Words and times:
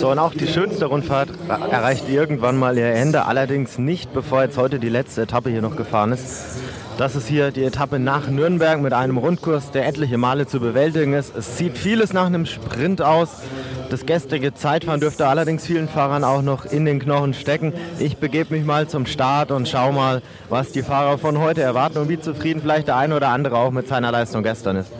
So, 0.00 0.10
und 0.10 0.18
auch 0.18 0.34
die 0.34 0.46
schönste 0.46 0.86
Rundfahrt 0.86 1.30
erreicht 1.48 2.08
irgendwann 2.08 2.58
mal 2.58 2.76
ihr 2.76 2.86
Ende, 2.86 3.24
allerdings 3.24 3.78
nicht, 3.78 4.12
bevor 4.12 4.42
jetzt 4.42 4.58
heute 4.58 4.78
die 4.78 4.90
letzte 4.90 5.22
Etappe 5.22 5.48
hier 5.48 5.62
noch 5.62 5.76
gefahren 5.76 6.12
ist. 6.12 6.58
Das 6.98 7.14
ist 7.14 7.28
hier 7.28 7.50
die 7.50 7.64
Etappe 7.64 7.98
nach 7.98 8.28
Nürnberg 8.28 8.80
mit 8.80 8.92
einem 8.92 9.18
Rundkurs, 9.18 9.70
der 9.70 9.86
etliche 9.86 10.16
Male 10.16 10.46
zu 10.46 10.60
bewältigen 10.60 11.12
ist. 11.12 11.36
Es 11.36 11.58
sieht 11.58 11.76
vieles 11.76 12.12
nach 12.12 12.26
einem 12.26 12.46
Sprint 12.46 13.02
aus. 13.02 13.42
Das 13.90 14.06
gestrige 14.06 14.54
Zeitfahren 14.54 15.00
dürfte 15.00 15.26
allerdings 15.26 15.66
vielen 15.66 15.88
Fahrern 15.88 16.24
auch 16.24 16.42
noch 16.42 16.64
in 16.64 16.84
den 16.84 16.98
Knochen 16.98 17.34
stecken. 17.34 17.72
Ich 17.98 18.16
begebe 18.16 18.54
mich 18.54 18.64
mal 18.64 18.88
zum 18.88 19.06
Start 19.06 19.50
und 19.50 19.68
schau 19.68 19.92
mal, 19.92 20.22
was 20.48 20.72
die 20.72 20.82
Fahrer 20.82 21.18
von 21.18 21.38
heute 21.38 21.62
erwarten 21.62 21.98
und 21.98 22.08
wie 22.08 22.18
zufrieden 22.18 22.60
vielleicht 22.62 22.88
der 22.88 22.96
eine 22.96 23.14
oder 23.14 23.28
andere 23.28 23.56
auch 23.58 23.70
mit 23.70 23.88
seiner 23.88 24.10
Leistung 24.10 24.42
gestern 24.42 24.76
ist. 24.76 24.90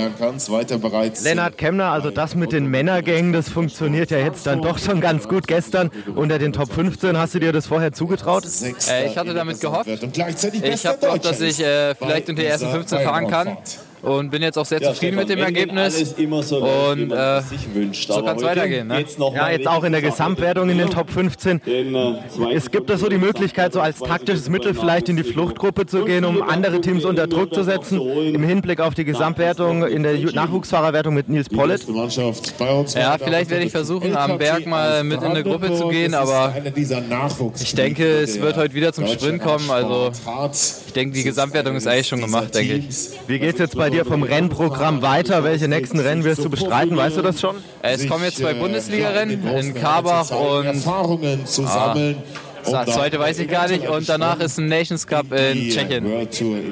Herr 0.00 0.10
Kanz 0.10 0.50
weiter 0.50 0.78
bereits. 0.78 1.22
Lennart 1.24 1.58
Kemner, 1.58 1.90
also 1.90 2.10
das 2.10 2.34
mit 2.34 2.52
den 2.52 2.66
Männergängen, 2.66 3.32
das 3.32 3.48
funktioniert 3.48 4.10
ja 4.10 4.18
jetzt 4.18 4.46
dann 4.46 4.62
doch 4.62 4.78
schon 4.78 5.00
ganz 5.00 5.28
gut. 5.28 5.46
Gestern 5.46 5.90
unter 6.14 6.38
den 6.38 6.52
Top 6.52 6.72
15, 6.72 7.16
hast 7.16 7.34
du 7.34 7.40
dir 7.40 7.52
das 7.52 7.66
vorher 7.66 7.92
zugetraut? 7.92 8.44
Äh, 8.88 9.06
ich 9.06 9.16
hatte 9.16 9.34
damit 9.34 9.60
gehofft. 9.60 9.88
Ich 9.88 10.86
habe 10.86 10.98
gehofft, 10.98 11.24
dass 11.24 11.40
ich 11.40 11.60
äh, 11.60 11.94
vielleicht 11.94 12.28
unter 12.28 12.42
die 12.42 12.48
ersten 12.48 12.70
15 12.70 13.00
fahren 13.00 13.28
kann 13.28 13.56
und 14.02 14.30
bin 14.30 14.42
jetzt 14.42 14.56
auch 14.58 14.64
sehr 14.66 14.80
zufrieden 14.94 15.16
mit 15.16 15.28
dem 15.28 15.38
Ergebnis. 15.44 16.14
und 16.96 17.10
äh, 17.12 17.42
so 18.06 18.22
kann 18.22 18.36
es 18.36 18.42
weitergehen. 18.42 18.86
Ne? 18.88 18.94
Ja, 19.34 19.50
jetzt 19.50 19.68
auch 19.68 19.84
in 19.84 19.92
der 19.92 20.02
Gesamtwertung 20.02 20.68
in 20.70 20.78
den 20.78 20.90
Top 20.90 21.10
15. 21.10 21.60
äh, 21.66 22.54
Es 22.54 22.70
gibt 22.70 22.88
es 22.90 23.00
so 23.00 23.08
die 23.08 23.18
Möglichkeit, 23.18 23.72
so 23.72 23.80
als 23.80 23.98
taktisches 23.98 24.48
Mittel 24.48 24.74
vielleicht 24.74 25.08
in 25.08 25.16
die 25.16 25.24
Fluchtgruppe 25.24 25.86
zu 25.86 26.04
gehen, 26.04 26.24
um 26.24 26.42
andere 26.42 26.80
Teams 26.80 27.04
unter 27.04 27.26
Druck 27.26 27.54
zu 27.54 27.62
setzen, 27.62 28.00
im 28.00 28.42
Hinblick 28.42 28.80
auf 28.80 28.94
die 28.94 29.04
Gesamtwertung 29.04 29.86
in 29.86 30.02
der 30.02 30.14
Nachwuchsfahrerwertung 30.32 31.14
mit 31.14 31.28
Nils 31.28 31.48
Pollitt. 31.48 31.82
Ja, 32.94 33.16
vielleicht 33.18 33.50
werde 33.50 33.64
ich 33.64 33.72
versuchen, 33.72 34.16
am 34.16 34.38
Berg 34.38 34.66
mal 34.66 35.04
mit 35.04 35.20
in 35.20 35.26
eine 35.28 35.42
Gruppe 35.42 35.74
zu 35.74 35.88
gehen, 35.88 36.14
aber 36.14 36.54
ich 37.62 37.74
denke, 37.74 38.04
es 38.20 38.40
wird 38.40 38.56
heute 38.56 38.74
wieder 38.74 38.92
zum 38.92 39.06
Sprint 39.06 39.42
kommen. 39.42 39.70
Also 39.70 40.10
ich 40.86 40.92
denke, 40.92 41.14
die 41.14 41.22
Gesamtwertung 41.24 41.76
ist 41.76 41.86
eigentlich 41.86 42.08
schon 42.08 42.20
gemacht, 42.20 42.54
denke 42.54 42.74
ich. 42.74 42.86
Wie 43.26 43.38
geht 43.38 43.54
es 43.54 43.60
jetzt 43.60 43.76
bei 43.76 43.89
dir 43.90 44.04
vom 44.04 44.22
Rennprogramm 44.22 45.02
weiter? 45.02 45.44
Welche 45.44 45.68
nächsten 45.68 45.98
Rennen 45.98 46.24
wirst 46.24 46.44
du 46.44 46.50
bestreiten? 46.50 46.96
Weißt 46.96 47.16
du 47.16 47.22
das 47.22 47.40
schon? 47.40 47.56
Es 47.82 48.08
kommen 48.08 48.24
jetzt 48.24 48.38
zwei 48.38 48.54
Bundesliga-Rennen 48.54 49.46
in 49.46 49.74
Karbach 49.74 50.30
und 50.30 50.66
Erfahrungen 50.66 51.46
zu 51.46 51.66
sammeln. 51.66 52.16
Das 52.72 52.94
zweite 52.94 53.18
weiß 53.18 53.38
ich 53.38 53.48
gar 53.48 53.68
nicht. 53.68 53.88
Und 53.88 54.08
danach 54.08 54.40
ist 54.40 54.58
ein 54.58 54.66
Nations 54.66 55.06
Cup 55.06 55.32
in 55.32 55.70
Tschechien. 55.70 56.04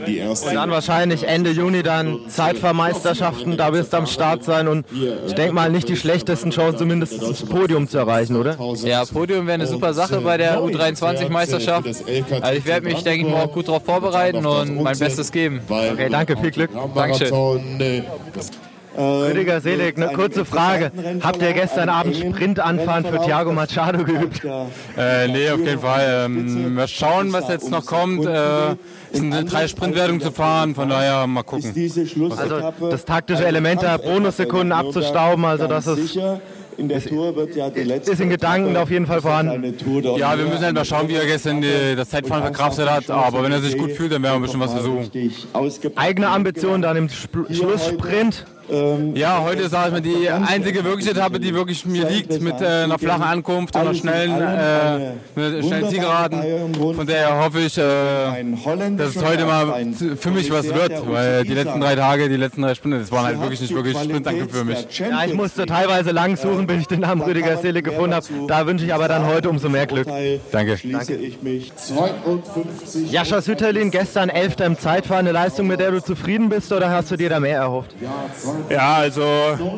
Die 0.07 0.19
erste 0.19 0.49
Und 0.49 0.55
dann 0.55 0.71
wahrscheinlich 0.71 1.25
Ende 1.25 1.51
Juni 1.51 1.83
dann 1.83 2.19
Zeitfahrmeisterschaften, 2.29 3.57
da 3.57 3.73
wirst 3.73 3.93
du 3.93 3.99
am 3.99 4.07
Start 4.07 4.45
sein 4.45 4.69
und 4.69 4.87
ich 5.27 5.35
denke 5.35 5.55
mal 5.55 5.71
nicht 5.71 5.89
die 5.89 5.97
schlechtesten 5.97 6.51
Chancen, 6.51 6.79
zumindest 6.79 7.21
das 7.23 7.43
Podium 7.45 7.89
zu 7.89 7.99
erreichen, 7.99 8.37
oder? 8.37 8.57
Ja, 8.85 9.05
Podium 9.05 9.47
wäre 9.47 9.55
eine 9.55 9.67
super 9.67 9.95
Sache 9.95 10.21
bei 10.21 10.37
der 10.37 10.59
U23-Meisterschaft. 10.61 11.87
Also 11.87 12.59
ich 12.59 12.65
werde 12.65 12.87
mich, 12.87 13.03
denke 13.03 13.27
ich 13.27 13.33
mal, 13.33 13.45
auch 13.45 13.53
gut 13.53 13.69
darauf 13.69 13.85
vorbereiten 13.85 14.45
und 14.47 14.83
mein 14.83 14.99
Bestes 14.99 15.33
geben. 15.33 15.61
Okay, 15.69 16.09
danke, 16.11 16.37
viel 16.37 16.51
Glück. 16.51 16.71
Marathon. 16.95 17.79
Äh, 18.99 19.03
Rüdiger 19.31 19.61
Selig, 19.61 19.97
eine 19.97 20.09
kurze 20.09 20.45
Frage. 20.45 20.91
Habt 21.21 21.41
ihr 21.41 21.53
gestern 21.53 21.89
Abend 21.89 22.17
Sprintanfahren 22.17 23.05
für 23.05 23.21
Thiago 23.21 23.53
Machado 23.53 24.05
geübt? 24.05 24.43
Äh, 24.97 25.29
nee, 25.29 25.51
auf 25.51 25.61
jeden 25.61 25.81
Fall. 25.81 26.25
Ähm, 26.27 26.77
wir 26.77 26.89
schauen, 26.89 27.33
was 27.33 27.49
jetzt 27.49 27.71
noch 27.71 27.87
kommt. 27.87 28.27
Äh, 28.27 28.73
es 29.13 29.21
sind 29.21 29.53
drei 29.53 29.69
Sprintwertungen 29.69 30.21
zu 30.21 30.33
fahren, 30.33 30.75
von 30.75 30.89
daher 30.89 31.27
mal 31.27 31.43
gucken. 31.43 31.73
Also 32.37 32.73
das 32.91 33.05
taktische 33.05 33.47
Element 33.47 33.83
der 33.83 33.99
Bonussekunden 33.99 34.73
abzustauben, 34.73 35.45
also 35.45 35.67
das 35.67 35.87
ist, 35.87 36.19
In 36.77 36.89
der 36.89 37.03
Tour 37.05 37.35
wird 37.35 37.57
ja 37.57 37.71
die 37.71 37.83
letzte 37.83 38.13
ist 38.13 38.21
in 38.21 38.31
Gedanken 38.31 38.77
auf 38.77 38.91
jeden 38.91 39.07
Fall 39.07 39.21
vorhanden. 39.21 39.75
Ja, 40.17 40.39
wir 40.39 40.45
müssen 40.45 40.65
halt 40.65 40.75
mal 40.75 40.85
schauen, 40.85 41.09
wie 41.09 41.15
er 41.15 41.27
gestern 41.27 41.61
die, 41.61 41.97
das 41.97 42.11
Zeitfahren 42.11 42.43
verkraftet 42.43 42.89
hat. 42.89 43.11
Aber 43.11 43.43
wenn 43.43 43.51
er 43.51 43.61
sich 43.61 43.77
gut 43.77 43.91
fühlt, 43.93 44.13
dann 44.13 44.23
werden 44.23 44.37
wir 44.37 44.41
bestimmt 44.43 44.63
was 44.65 44.73
versuchen. 44.75 45.11
Eigene 45.97 46.29
Ambition 46.29 46.81
dann 46.83 46.97
im 46.97 47.09
Spl- 47.09 47.47
Schlusssprint. 48.69 49.19
Ja, 49.19 49.43
heute 49.43 49.63
ist 49.63 49.71
sag 49.71 49.87
ich 49.87 49.93
mal, 49.93 50.01
die 50.01 50.29
einzige 50.29 50.85
wirkliche 50.85 51.11
Etappe, 51.11 51.41
die 51.41 51.55
wirklich 51.55 51.85
mir 51.87 52.09
liegt, 52.09 52.41
mit 52.41 52.61
äh, 52.61 52.85
einer 52.85 52.99
flachen 52.99 53.23
Ankunft 53.23 53.75
und 53.75 53.81
einer 53.81 53.95
schnellen, 53.95 54.41
äh, 54.41 55.41
einer 55.41 55.63
schnellen 55.63 55.89
Zielgeraden. 55.89 56.75
Von 56.75 57.07
daher 57.07 57.43
hoffe 57.45 57.61
ich, 57.61 57.79
äh, 57.79 57.83
dass 58.97 59.17
es 59.17 59.25
heute 59.25 59.45
mal 59.45 59.87
für 60.19 60.31
mich 60.31 60.51
was 60.51 60.73
wird, 60.73 60.93
weil 61.11 61.45
die 61.45 61.55
letzten 61.55 61.81
drei 61.81 61.95
Tage, 61.95 62.29
die 62.29 62.37
letzten 62.37 62.63
drei 62.63 62.75
Sprints, 62.75 63.09
das 63.09 63.13
waren 63.13 63.27
halt 63.27 63.41
wirklich 63.41 63.61
nicht 63.61 63.75
wirklich 63.75 63.97
Sprintankunft 63.99 64.55
für 64.55 64.65
mich. 64.65 64.99
Ja, 64.99 65.25
ich 65.25 65.35
musste 65.35 65.67
teilweise 65.67 66.11
lang 66.11 66.37
suchen, 66.37 66.67
bis 66.67 66.83
ich 66.83 66.87
den 66.87 67.01
Namen 67.01 67.23
Rüdiger 67.23 67.57
Selig 67.59 67.85
gefunden 67.85 68.15
habe. 68.15 68.27
Da 68.47 68.67
wünsche 68.67 68.85
ich 68.85 68.95
aber 68.95 69.09
dann 69.09 69.27
heute 69.27 69.51
umso 69.51 69.69
mehr 69.69 69.87
Glück. 69.87 70.07
Danke. 70.53 70.77
Schließe 70.77 71.15
ich 71.15 71.43
mich 71.43 71.75
52. 71.75 73.11
Jascha 73.11 73.41
Sütterlin, 73.41 73.91
gestern 73.91 74.29
Elfter 74.29 74.67
im 74.67 74.79
Zeitfahren, 74.79 75.27
eine 75.27 75.33
Leistung, 75.33 75.67
mit 75.67 75.81
der 75.81 75.91
du 75.91 76.03
zufrieden 76.03 76.49
bist 76.49 76.73
oder 76.73 76.91
hast 76.91 77.11
du 77.11 77.17
dir 77.17 77.29
da 77.29 77.41
mehr 77.41 77.57
erhofft? 77.59 77.95
Ja, 78.01 78.09
also 78.77 79.25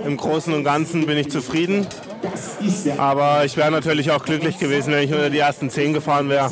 im 0.07 0.17
Großen 0.17 0.53
und 0.53 0.65
Ganzen 0.65 1.07
bin 1.07 1.19
ich 1.19 1.31
zufrieden. 1.31 1.87
Aber 2.99 3.45
ich 3.45 3.57
wäre 3.57 3.71
natürlich 3.71 4.11
auch 4.11 4.25
glücklich 4.25 4.59
gewesen, 4.59 4.93
wenn 4.93 5.05
ich 5.05 5.13
unter 5.13 5.31
die 5.31 5.39
ersten 5.39 5.71
zehn 5.71 5.93
gefahren 5.93 6.29
wäre. 6.29 6.51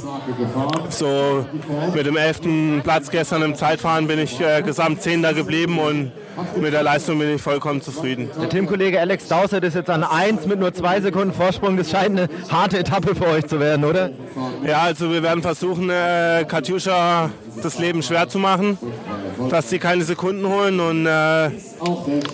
So 0.88 1.46
mit 1.94 2.06
dem 2.06 2.16
elften 2.16 2.80
Platz 2.82 3.10
gestern 3.10 3.42
im 3.42 3.54
Zeitfahren 3.54 4.06
bin 4.06 4.18
ich 4.18 4.40
äh, 4.40 4.62
gesamt 4.62 5.02
Zehnter 5.02 5.34
geblieben 5.34 5.78
und 5.78 6.12
mit 6.60 6.72
der 6.72 6.82
Leistung 6.82 7.18
bin 7.18 7.34
ich 7.34 7.42
vollkommen 7.42 7.82
zufrieden. 7.82 8.30
Der 8.40 8.48
Teamkollege 8.48 9.00
Alex 9.00 9.28
Dowsett 9.28 9.64
ist 9.64 9.74
jetzt 9.74 9.90
an 9.90 10.04
1 10.04 10.46
mit 10.46 10.60
nur 10.60 10.72
zwei 10.72 11.00
Sekunden 11.00 11.34
Vorsprung. 11.34 11.76
Das 11.76 11.90
scheint 11.90 12.18
eine 12.18 12.28
harte 12.50 12.78
Etappe 12.78 13.14
für 13.14 13.26
euch 13.26 13.46
zu 13.46 13.60
werden, 13.60 13.84
oder? 13.84 14.10
Ja, 14.64 14.82
also 14.82 15.10
wir 15.12 15.22
werden 15.22 15.42
versuchen, 15.42 15.90
äh, 15.90 16.44
Katjuscha 16.46 17.30
das 17.62 17.78
Leben 17.78 18.02
schwer 18.02 18.28
zu 18.28 18.38
machen, 18.38 18.78
dass 19.50 19.70
sie 19.70 19.78
keine 19.78 20.04
Sekunden 20.04 20.47
holen 20.47 20.81
und 20.81 21.06
äh, 21.06 21.50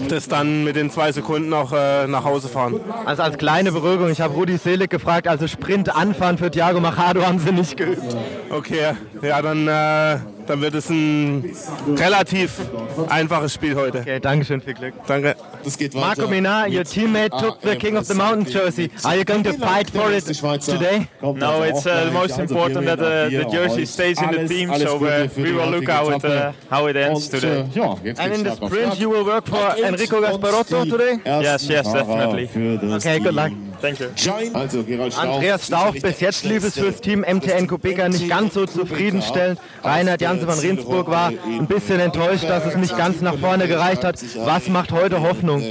das 0.09 0.29
dann 0.29 0.65
mit 0.65 0.77
den 0.77 0.91
zwei 0.91 1.13
Sekunden 1.13 1.53
auch 1.53 1.73
äh, 1.73 2.07
nach 2.07 2.25
Hause 2.25 2.49
fahren. 2.49 2.81
Also 3.05 3.23
als 3.23 3.39
kleine 3.39 3.73
Beruhigung, 3.73 4.11
ich 4.11 4.21
habe 4.21 4.35
Rudi 4.35 4.57
Selig 4.57 4.91
gefragt, 4.91 5.29
also 5.29 5.47
Sprint 5.47 5.95
anfahren 5.95 6.39
für 6.39 6.51
Thiago 6.51 6.81
Machado 6.81 7.25
haben 7.25 7.39
sie 7.39 7.53
nicht 7.53 7.77
geübt. 7.77 8.17
Okay, 8.51 8.93
ja, 9.25 9.43
dann, 9.43 9.67
äh, 9.67 10.19
dann 10.47 10.61
wird 10.61 10.75
es 10.75 10.89
ein 10.91 11.55
relativ 11.97 12.61
einfaches 13.09 13.55
Spiel 13.55 13.75
heute. 13.75 14.01
Okay, 14.01 14.21
Dankeschön, 14.21 14.61
viel 14.61 14.75
Glück. 14.75 14.95
Danke. 15.07 15.37
Das 15.65 15.79
geht 15.79 15.95
weiter. 15.95 16.07
Marco 16.07 16.29
Minar, 16.29 16.69
your 16.69 16.85
teammate 16.85 17.31
took 17.39 17.61
the 17.62 17.77
King 17.77 17.97
of 17.97 18.07
the 18.07 18.15
Mountain 18.15 18.47
jersey. 18.53 18.91
Are 19.03 19.17
you 19.17 19.25
going 19.25 19.43
to 19.45 19.53
fight 19.55 19.91
for 19.91 20.12
it 20.12 20.25
today? 20.25 21.09
No, 21.23 21.62
it's 21.62 21.87
uh, 21.87 22.05
the 22.07 22.11
most 22.12 22.39
important 22.39 22.87
that 22.87 23.01
uh, 23.01 23.29
the 23.31 23.47
jersey 23.51 23.87
stays 23.87 24.21
in 24.21 24.31
the 24.31 24.47
team, 24.47 24.75
so 24.77 24.97
uh, 25.05 25.29
we 25.37 25.53
will 25.53 25.71
look 25.71 25.89
how 25.89 26.11
it, 26.11 26.25
uh, 26.25 26.53
how 26.71 26.87
it 26.87 26.97
ends 26.97 27.29
today. 27.29 27.65
Jetzt 28.05 28.21
And 28.21 28.33
in 28.35 28.45
the 28.45 28.55
sprint 28.55 28.99
you 29.01 29.11
will 29.11 29.25
work 29.25 29.47
for 29.47 29.75
Enrico 29.79 30.21
Gasparotto 30.21 30.85
today? 30.89 31.21
Yes, 31.25 31.69
yes, 31.69 31.91
definitely. 31.91 32.49
Okay, 32.97 33.19
good 33.21 33.35
luck. 33.35 33.53
Thank 33.84 34.00
you. 34.00 34.06
Also 34.55 34.83
Gerald 34.83 35.12
Stauch. 35.12 35.34
Andreas 35.34 35.67
Stauch, 35.67 35.93
bis 35.93 36.21
jetzt 36.21 36.45
lief 36.45 36.65
es 36.65 36.72
fürs 36.72 37.03
Team 37.03 37.21
MTN 37.21 37.67
Kubeka 37.67 38.09
nicht 38.09 38.31
ganz 38.31 38.55
so 38.55 38.65
zufriedenstellend. 38.65 39.61
Reinhard 39.83 40.22
Janse 40.22 40.47
von 40.47 40.59
Riensburg 40.59 41.09
war 41.09 41.28
ein 41.28 41.67
bisschen 41.67 42.00
enttäuscht, 42.00 42.44
dass 42.44 42.65
es 42.65 42.77
nicht 42.77 42.97
ganz 42.97 43.21
nach 43.21 43.37
vorne 43.37 43.69
gereicht 43.69 44.03
hat. 44.03 44.17
Was 44.37 44.69
macht 44.69 44.91
heute 44.91 45.21
Hoffnung? 45.21 45.62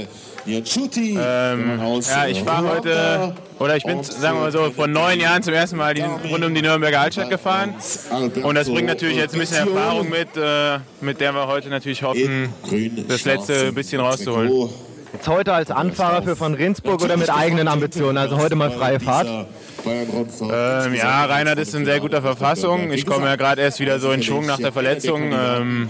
Ähm, 0.46 1.80
ja, 2.06 2.26
ich 2.28 2.44
war 2.46 2.62
heute, 2.62 3.34
oder 3.58 3.76
ich 3.76 3.82
bin, 3.82 4.04
sagen 4.04 4.36
wir 4.36 4.42
mal 4.42 4.52
so, 4.52 4.70
vor 4.70 4.86
neun 4.86 5.18
Jahren 5.18 5.42
zum 5.42 5.54
ersten 5.54 5.76
Mal 5.78 5.94
die, 5.94 6.02
rund 6.02 6.44
um 6.44 6.54
die 6.54 6.60
Nürnberger 6.62 7.00
Altstadt 7.00 7.30
gefahren. 7.30 7.74
Und 8.42 8.54
das 8.54 8.68
bringt 8.68 8.86
natürlich 8.86 9.16
jetzt 9.16 9.34
ein 9.34 9.40
bisschen 9.40 9.66
Erfahrung 9.68 10.08
mit, 10.10 10.36
äh, 10.36 10.78
mit 11.00 11.20
der 11.20 11.32
wir 11.32 11.48
heute 11.48 11.68
natürlich 11.68 12.02
hoffen, 12.02 12.52
das 13.08 13.24
letzte 13.24 13.72
bisschen 13.72 14.00
rauszuholen. 14.00 14.68
Jetzt 15.24 15.32
heute 15.32 15.54
als 15.54 15.70
Anfahrer 15.70 16.22
für 16.22 16.36
von 16.36 16.52
Rinsburg 16.52 17.02
oder 17.02 17.16
mit 17.16 17.30
eigenen 17.30 17.66
Ambitionen? 17.66 18.18
Also 18.18 18.36
heute 18.36 18.56
mal 18.56 18.70
freie 18.70 19.00
Fahrt. 19.00 19.26
Ähm, 19.86 20.94
ja, 20.94 21.24
Reinhard 21.24 21.58
ist 21.58 21.74
in 21.74 21.84
sehr 21.86 22.00
guter 22.00 22.20
Verfassung. 22.20 22.90
Ich 22.90 23.06
komme 23.06 23.26
ja 23.26 23.36
gerade 23.36 23.62
erst 23.62 23.80
wieder 23.80 23.98
so 24.00 24.12
in 24.12 24.22
Schwung 24.22 24.44
nach 24.46 24.58
der 24.58 24.72
Verletzung. 24.72 25.32
Ähm, 25.32 25.88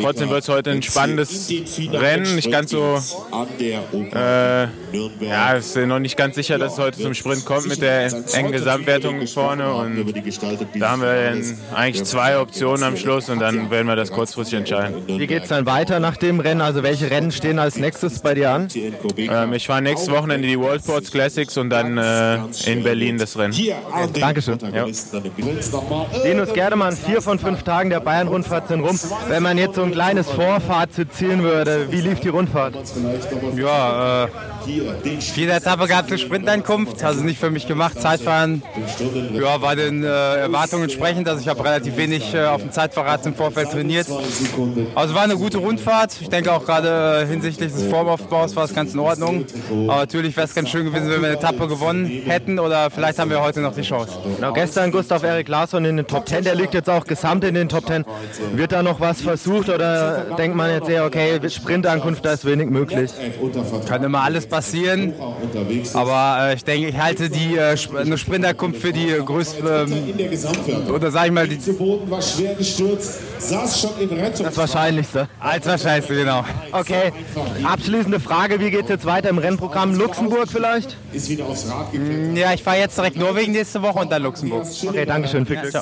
trotzdem 0.00 0.30
wird 0.30 0.42
es 0.42 0.48
heute 0.48 0.70
ein 0.70 0.82
spannendes 0.82 1.50
Rennen. 1.92 2.34
Nicht 2.34 2.50
ganz 2.50 2.70
so. 2.70 2.98
Äh, 3.58 4.62
ja, 5.20 5.56
es 5.56 5.76
ist 5.76 5.86
noch 5.86 5.98
nicht 5.98 6.16
ganz 6.16 6.36
sicher, 6.36 6.58
dass 6.58 6.74
es 6.74 6.78
heute 6.78 7.00
zum 7.00 7.14
Sprint 7.14 7.44
kommt 7.44 7.68
mit 7.68 7.82
der 7.82 8.10
engen 8.34 8.52
Gesamtwertung 8.52 9.26
vorne. 9.26 9.72
Und 9.74 10.14
da 10.74 10.90
haben 10.90 11.02
wir 11.02 11.34
eigentlich 11.74 12.04
zwei 12.04 12.38
Optionen 12.38 12.82
am 12.82 12.96
Schluss 12.96 13.28
und 13.28 13.40
dann 13.40 13.70
werden 13.70 13.86
wir 13.86 13.96
das 13.96 14.10
kurzfristig 14.10 14.58
entscheiden. 14.58 15.02
Wie 15.06 15.26
geht 15.26 15.44
es 15.44 15.48
dann 15.50 15.66
weiter 15.66 16.00
nach 16.00 16.16
dem 16.16 16.40
Rennen? 16.40 16.60
Also 16.62 16.82
welche 16.82 17.10
Rennen 17.10 17.30
stehen 17.30 17.58
als 17.58 17.76
nächstes 17.76 17.89
bei 18.22 18.34
dir 18.34 18.50
an? 18.50 18.68
Ähm, 19.16 19.52
ich 19.52 19.66
fahre 19.66 19.82
nächstes 19.82 20.10
Wochenende 20.10 20.46
die 20.46 20.58
World 20.58 20.82
Sports 20.82 21.10
Classics 21.10 21.56
und 21.56 21.70
dann 21.70 21.98
äh, 21.98 22.38
in 22.66 22.82
Berlin 22.82 23.18
das 23.18 23.38
Rennen. 23.38 23.54
Dankeschön. 24.18 24.58
Linus 26.24 26.52
Gerdemann, 26.52 26.96
vier 26.96 27.22
von 27.22 27.38
fünf 27.38 27.62
Tagen 27.62 27.90
der 27.90 28.00
Bayern-Rundfahrt 28.00 28.68
sind 28.68 28.80
rum. 28.80 28.98
Wenn 29.28 29.42
man 29.42 29.58
jetzt 29.58 29.74
so 29.74 29.82
ein 29.82 29.92
kleines 29.92 30.30
Vorfazit 30.30 31.12
ziehen 31.14 31.42
würde, 31.42 31.90
wie 31.90 32.00
lief 32.00 32.20
die 32.20 32.28
Rundfahrt? 32.28 32.74
Ja, 33.56 34.24
äh, 34.24 34.28
Vierte 34.64 35.52
Etappe 35.52 35.86
gab 35.86 36.06
es 36.06 36.12
eine 36.12 36.18
Sprintankunft, 36.18 37.02
also 37.02 37.22
nicht 37.22 37.38
für 37.38 37.50
mich 37.50 37.66
gemacht. 37.66 38.00
Zeitfahren 38.00 38.62
ja, 39.32 39.60
war 39.62 39.76
den 39.76 40.04
äh, 40.04 40.06
Erwartungen 40.06 40.84
entsprechend. 40.84 41.28
Also 41.28 41.40
ich 41.40 41.48
habe 41.48 41.64
relativ 41.64 41.96
wenig 41.96 42.34
äh, 42.34 42.44
auf 42.44 42.60
dem 42.60 42.70
Zeitverrat 42.70 43.24
im 43.26 43.34
Vorfeld 43.34 43.70
trainiert. 43.70 44.06
Also 44.94 45.14
war 45.14 45.22
eine 45.22 45.36
gute 45.36 45.58
Rundfahrt. 45.58 46.16
Ich 46.20 46.28
denke 46.28 46.52
auch 46.52 46.64
gerade 46.64 47.22
äh, 47.22 47.26
hinsichtlich 47.26 47.72
des 47.72 47.84
Formaufbaus 47.84 48.54
war 48.56 48.64
es 48.64 48.74
ganz 48.74 48.94
in 48.94 49.00
Ordnung. 49.00 49.44
Aber 49.88 49.96
natürlich 49.96 50.36
wäre 50.36 50.46
es 50.46 50.54
ganz 50.54 50.68
schön 50.68 50.84
gewesen, 50.84 51.10
wenn 51.10 51.22
wir 51.22 51.28
eine 51.28 51.36
Etappe 51.36 51.66
gewonnen 51.66 52.06
hätten 52.06 52.58
oder 52.58 52.90
vielleicht 52.90 53.18
haben 53.18 53.30
wir 53.30 53.40
heute 53.40 53.60
noch 53.60 53.74
die 53.74 53.82
Chance. 53.82 54.18
Genau, 54.36 54.52
gestern 54.52 54.90
Gustav 54.90 55.22
Erik 55.22 55.48
Larsson 55.48 55.84
in 55.84 55.96
den 55.96 56.06
Top 56.06 56.28
10, 56.28 56.44
der 56.44 56.54
liegt 56.54 56.74
jetzt 56.74 56.90
auch 56.90 57.04
gesamt 57.04 57.44
in 57.44 57.54
den 57.54 57.68
Top 57.68 57.86
10. 57.86 58.04
Wird 58.52 58.72
da 58.72 58.82
noch 58.82 59.00
was 59.00 59.22
versucht 59.22 59.68
oder 59.68 60.26
denkt 60.36 60.56
man 60.56 60.70
jetzt 60.70 60.88
eher, 60.88 61.04
okay, 61.04 61.40
Sprintankunft, 61.48 62.24
da 62.24 62.32
ist 62.32 62.44
wenig 62.44 62.68
möglich? 62.68 63.10
Kann 63.88 64.02
immer 64.02 64.22
alles 64.22 64.46
passieren. 64.50 65.14
Aber 65.94 66.50
äh, 66.50 66.54
ich 66.54 66.64
denke, 66.64 66.88
ich 66.88 66.98
halte 66.98 67.30
die 67.30 67.56
äh, 67.56 67.76
eine 67.96 68.18
Sprinterkunft 68.18 68.80
für 68.80 68.92
die 68.92 69.14
größte, 69.24 69.86
ähm, 69.88 70.92
oder 70.92 71.10
sag 71.10 71.24
ich 71.26 71.32
mal, 71.32 71.48
die, 71.48 71.56
das 71.56 71.68
Wahrscheinlichste. 74.56 75.28
Als 75.38 75.66
Wahrscheinlichste, 75.66 76.14
genau. 76.14 76.44
Okay, 76.72 77.12
abschließende 77.64 78.20
Frage, 78.20 78.60
wie 78.60 78.70
geht 78.70 78.84
es 78.84 78.90
jetzt 78.90 79.06
weiter 79.06 79.30
im 79.30 79.38
Rennprogramm? 79.38 79.94
Luxemburg 79.94 80.48
vielleicht? 80.50 80.96
Mm, 81.92 82.36
ja, 82.36 82.52
ich 82.52 82.62
fahre 82.62 82.78
jetzt 82.78 82.98
direkt 82.98 83.16
Norwegen 83.16 83.52
nächste 83.52 83.82
Woche 83.82 84.00
und 84.00 84.10
dann 84.10 84.22
Luxemburg. 84.22 84.66
Okay, 84.86 85.06
danke 85.06 85.28
schön, 85.28 85.46
viel 85.46 85.56
Glück. 85.56 85.72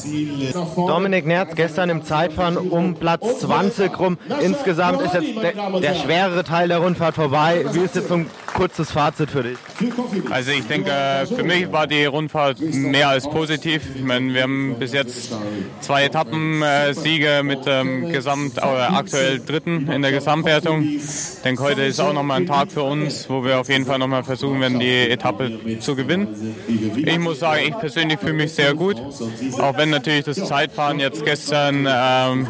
Dominik 0.76 1.26
Nerz 1.26 1.54
gestern 1.54 1.90
im 1.90 2.04
Zeitfahren 2.04 2.56
um 2.56 2.94
Platz 2.94 3.40
20 3.40 3.98
rum. 3.98 4.18
Insgesamt 4.40 5.00
ist 5.02 5.14
jetzt 5.14 5.42
der, 5.42 5.80
der 5.80 5.94
schwerere 5.94 6.44
Teil 6.44 6.68
der 6.68 6.78
Rundfahrt 6.78 7.14
vorbei. 7.14 7.64
Wie 7.72 7.80
ist 7.80 7.94
jetzt 7.94 8.08
so 8.08 8.14
ein 8.14 8.26
kurzes 8.58 8.90
Fazit 8.90 9.30
für 9.30 9.44
dich? 9.44 9.58
Also 10.30 10.50
ich 10.50 10.66
denke, 10.66 10.90
für 11.32 11.44
mich 11.44 11.70
war 11.70 11.86
die 11.86 12.04
Rundfahrt 12.06 12.58
mehr 12.60 13.08
als 13.08 13.30
positiv. 13.30 13.82
Ich 13.94 14.02
meine, 14.02 14.34
wir 14.34 14.42
haben 14.42 14.74
bis 14.80 14.92
jetzt 14.92 15.32
zwei 15.80 16.02
Etappensiege 16.02 17.42
mit 17.44 17.60
ähm, 17.66 18.08
Gesamt, 18.10 18.60
aktuell 18.60 19.38
dritten 19.38 19.88
in 19.88 20.02
der 20.02 20.10
Gesamtwertung. 20.10 20.82
Ich 20.82 21.42
denke, 21.44 21.62
heute 21.62 21.82
ist 21.82 22.00
auch 22.00 22.12
nochmal 22.12 22.40
ein 22.40 22.46
Tag 22.46 22.72
für 22.72 22.82
uns, 22.82 23.30
wo 23.30 23.44
wir 23.44 23.60
auf 23.60 23.68
jeden 23.68 23.86
Fall 23.86 24.00
nochmal 24.00 24.24
versuchen 24.24 24.60
werden, 24.60 24.80
die 24.80 25.08
Etappe 25.08 25.78
zu 25.78 25.94
gewinnen. 25.94 26.56
Ich 26.96 27.18
muss 27.20 27.38
sagen, 27.38 27.60
ich 27.64 27.78
persönlich 27.78 28.18
fühle 28.18 28.32
mich 28.32 28.52
sehr 28.52 28.74
gut, 28.74 28.96
auch 29.60 29.76
wenn 29.76 29.90
natürlich 29.90 30.24
das 30.24 30.44
Zeitfahren 30.44 30.98
jetzt 30.98 31.24
gestern 31.24 31.86
ähm, 31.88 32.48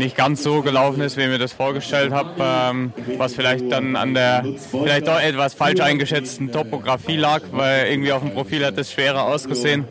nicht 0.00 0.16
ganz 0.16 0.42
so 0.42 0.62
gelaufen 0.62 1.00
ist, 1.02 1.16
wie 1.16 1.22
ich 1.22 1.28
mir 1.28 1.38
das 1.38 1.52
vorgestellt 1.52 2.12
habe, 2.12 2.30
ähm, 2.40 2.92
was 3.18 3.36
vielleicht 3.36 3.70
dann 3.70 3.94
an 3.94 4.14
der 4.14 4.44
vielleicht 4.72 5.06
doch 5.06 5.20
etwas 5.20 5.43
falsch 5.52 5.80
eingeschätzten 5.80 6.50
Topografie 6.50 7.16
lag, 7.16 7.42
weil 7.52 7.88
irgendwie 7.88 8.12
auf 8.12 8.22
dem 8.22 8.32
Profil 8.32 8.64
hat 8.64 8.78
es 8.78 8.90
schwerer 8.90 9.24
ausgesehen. 9.24 9.84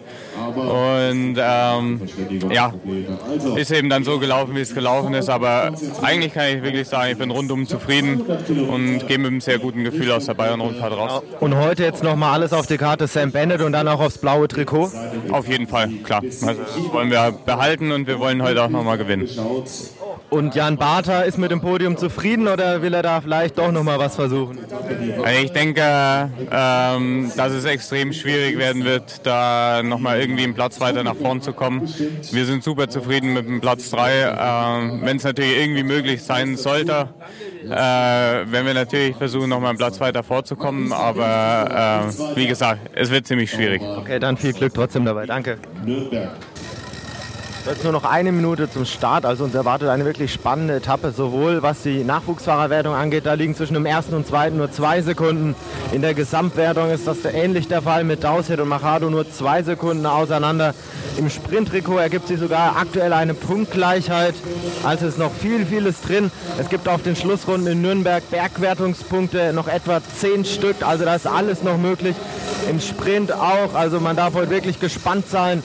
Und 0.55 1.37
ähm, 1.39 2.01
ja, 2.49 2.73
ist 3.55 3.71
eben 3.71 3.89
dann 3.89 4.03
so 4.03 4.17
gelaufen, 4.17 4.55
wie 4.55 4.61
es 4.61 4.73
gelaufen 4.73 5.13
ist. 5.13 5.29
Aber 5.29 5.71
eigentlich 6.01 6.33
kann 6.33 6.47
ich 6.47 6.63
wirklich 6.63 6.87
sagen, 6.87 7.11
ich 7.11 7.17
bin 7.17 7.29
rundum 7.29 7.67
zufrieden 7.67 8.21
und 8.21 9.07
gehe 9.07 9.19
mit 9.19 9.27
einem 9.27 9.41
sehr 9.41 9.59
guten 9.59 9.83
Gefühl 9.83 10.11
aus 10.11 10.25
der 10.25 10.33
Bayern-Rundfahrt 10.33 10.93
raus. 10.93 11.23
Und 11.39 11.55
heute 11.55 11.83
jetzt 11.83 12.03
nochmal 12.03 12.33
alles 12.33 12.53
auf 12.53 12.65
die 12.65 12.77
Karte 12.77 13.05
Sam 13.05 13.31
Bennett 13.31 13.61
und 13.61 13.73
dann 13.73 13.87
auch 13.87 13.99
aufs 13.99 14.17
blaue 14.17 14.47
Trikot? 14.47 14.89
Auf 15.31 15.47
jeden 15.47 15.67
Fall, 15.67 15.89
klar. 16.03 16.21
Also 16.23 16.61
das 16.61 16.93
wollen 16.93 17.11
wir 17.11 17.31
behalten 17.45 17.91
und 17.91 18.07
wir 18.07 18.19
wollen 18.19 18.41
heute 18.41 18.63
auch 18.63 18.69
nochmal 18.69 18.97
gewinnen. 18.97 19.29
Und 20.33 20.55
Jan 20.55 20.77
Bartha 20.77 21.21
ist 21.21 21.37
mit 21.37 21.51
dem 21.51 21.61
Podium 21.61 21.95
zufrieden 21.95 22.47
oder 22.47 22.81
will 22.81 22.95
er 22.95 23.03
da 23.03 23.21
vielleicht 23.21 23.59
doch 23.59 23.71
nochmal 23.71 23.99
was 23.99 24.15
versuchen? 24.15 24.57
Ich 25.43 25.51
denke, 25.51 25.83
ähm, 26.51 27.31
dass 27.37 27.53
es 27.53 27.65
extrem 27.65 28.13
schwierig 28.13 28.57
werden 28.57 28.83
wird, 28.83 29.27
da 29.27 29.83
nochmal 29.83 30.19
irgendwie 30.19 30.43
einen 30.43 30.55
Platz 30.55 30.79
weiter 30.79 31.03
nach 31.03 31.15
vorn 31.15 31.43
zu 31.43 31.53
kommen. 31.53 31.87
Wir 32.31 32.45
sind 32.45 32.63
super 32.63 32.89
zufrieden 32.89 33.33
mit 33.33 33.45
dem 33.45 33.61
Platz 33.61 33.91
3. 33.91 34.21
Ähm, 34.81 35.01
Wenn 35.03 35.17
es 35.17 35.23
natürlich 35.23 35.55
irgendwie 35.55 35.83
möglich 35.83 36.23
sein 36.23 36.57
sollte, 36.57 37.09
äh, 37.65 37.69
werden 37.69 38.65
wir 38.65 38.73
natürlich 38.73 39.15
versuchen, 39.15 39.49
nochmal 39.49 39.69
einen 39.69 39.77
Platz 39.77 39.99
weiter 39.99 40.23
vorzukommen. 40.23 40.93
Aber 40.93 42.09
äh, 42.09 42.35
wie 42.35 42.47
gesagt, 42.47 42.89
es 42.95 43.11
wird 43.11 43.27
ziemlich 43.27 43.51
schwierig. 43.51 43.83
Okay, 43.83 44.17
dann 44.17 44.37
viel 44.37 44.53
Glück 44.53 44.73
trotzdem 44.73 45.05
dabei. 45.05 45.27
Danke. 45.27 45.59
Jetzt 47.65 47.85
nur 47.85 47.93
noch 47.93 48.03
eine 48.03 48.33
Minute 48.33 48.69
zum 48.69 48.83
Start, 48.83 49.25
also 49.25 49.45
uns 49.45 49.55
erwartet 49.55 49.87
eine 49.87 50.03
wirklich 50.03 50.33
spannende 50.33 50.75
Etappe, 50.75 51.13
sowohl 51.15 51.63
was 51.63 51.81
die 51.81 52.03
Nachwuchsfahrerwertung 52.03 52.93
angeht, 52.93 53.25
da 53.25 53.35
liegen 53.35 53.55
zwischen 53.55 53.75
dem 53.75 53.85
ersten 53.85 54.15
und 54.15 54.27
zweiten 54.27 54.57
nur 54.57 54.69
zwei 54.73 55.01
Sekunden. 55.01 55.55
In 55.93 56.01
der 56.01 56.13
Gesamtwertung 56.13 56.89
ist 56.89 57.07
das 57.07 57.23
ähnlich 57.23 57.69
der 57.69 57.81
Fall 57.81 58.03
mit 58.03 58.25
Dowsett 58.25 58.59
und 58.59 58.67
Machado 58.67 59.09
nur 59.09 59.31
zwei 59.31 59.63
Sekunden 59.63 60.05
auseinander. 60.05 60.75
Im 61.17 61.29
Sprinttrikot 61.29 61.99
ergibt 61.99 62.27
sich 62.27 62.37
sogar 62.37 62.75
aktuell 62.75 63.13
eine 63.13 63.33
Punktgleichheit, 63.33 64.35
also 64.83 65.07
ist 65.07 65.17
noch 65.17 65.31
viel, 65.31 65.65
vieles 65.65 66.01
drin. 66.01 66.31
Es 66.59 66.67
gibt 66.67 66.89
auf 66.89 67.01
den 67.01 67.15
Schlussrunden 67.15 67.71
in 67.71 67.81
Nürnberg 67.81 68.29
Bergwertungspunkte, 68.29 69.53
noch 69.53 69.69
etwa 69.69 70.01
zehn 70.19 70.43
Stück, 70.43 70.85
also 70.85 71.05
da 71.05 71.15
ist 71.15 71.27
alles 71.27 71.63
noch 71.63 71.77
möglich. 71.77 72.17
Im 72.69 72.81
Sprint 72.81 73.31
auch, 73.31 73.73
also 73.73 74.01
man 74.01 74.17
darf 74.17 74.33
heute 74.33 74.49
wirklich 74.49 74.81
gespannt 74.81 75.29
sein, 75.29 75.63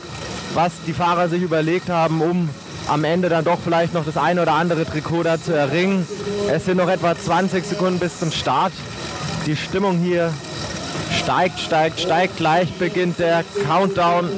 was 0.55 0.73
die 0.87 0.93
Fahrer 0.93 1.29
sich 1.29 1.43
überlegt 1.43 1.89
haben, 1.89 2.21
um 2.21 2.49
am 2.89 3.05
Ende 3.05 3.29
dann 3.29 3.45
doch 3.45 3.59
vielleicht 3.63 3.93
noch 3.95 4.05
das 4.05 4.17
eine 4.17 4.43
oder 4.43 4.53
andere 4.55 4.85
Trikot 4.85 5.23
da 5.23 5.41
zu 5.41 5.53
erringen. 5.53 6.07
Es 6.51 6.65
sind 6.65 6.79
noch 6.79 6.89
etwa 6.89 7.17
20 7.17 7.65
Sekunden 7.65 7.99
bis 7.99 8.19
zum 8.19 8.33
Start. 8.33 8.73
Die 9.47 9.57
Stimmung 9.57 9.99
hier 9.99 10.33
steigt, 11.13 11.61
steigt, 11.61 12.01
steigt. 12.01 12.37
Gleich 12.37 12.73
beginnt 12.75 13.19
der 13.19 13.45
Countdown. 13.67 14.31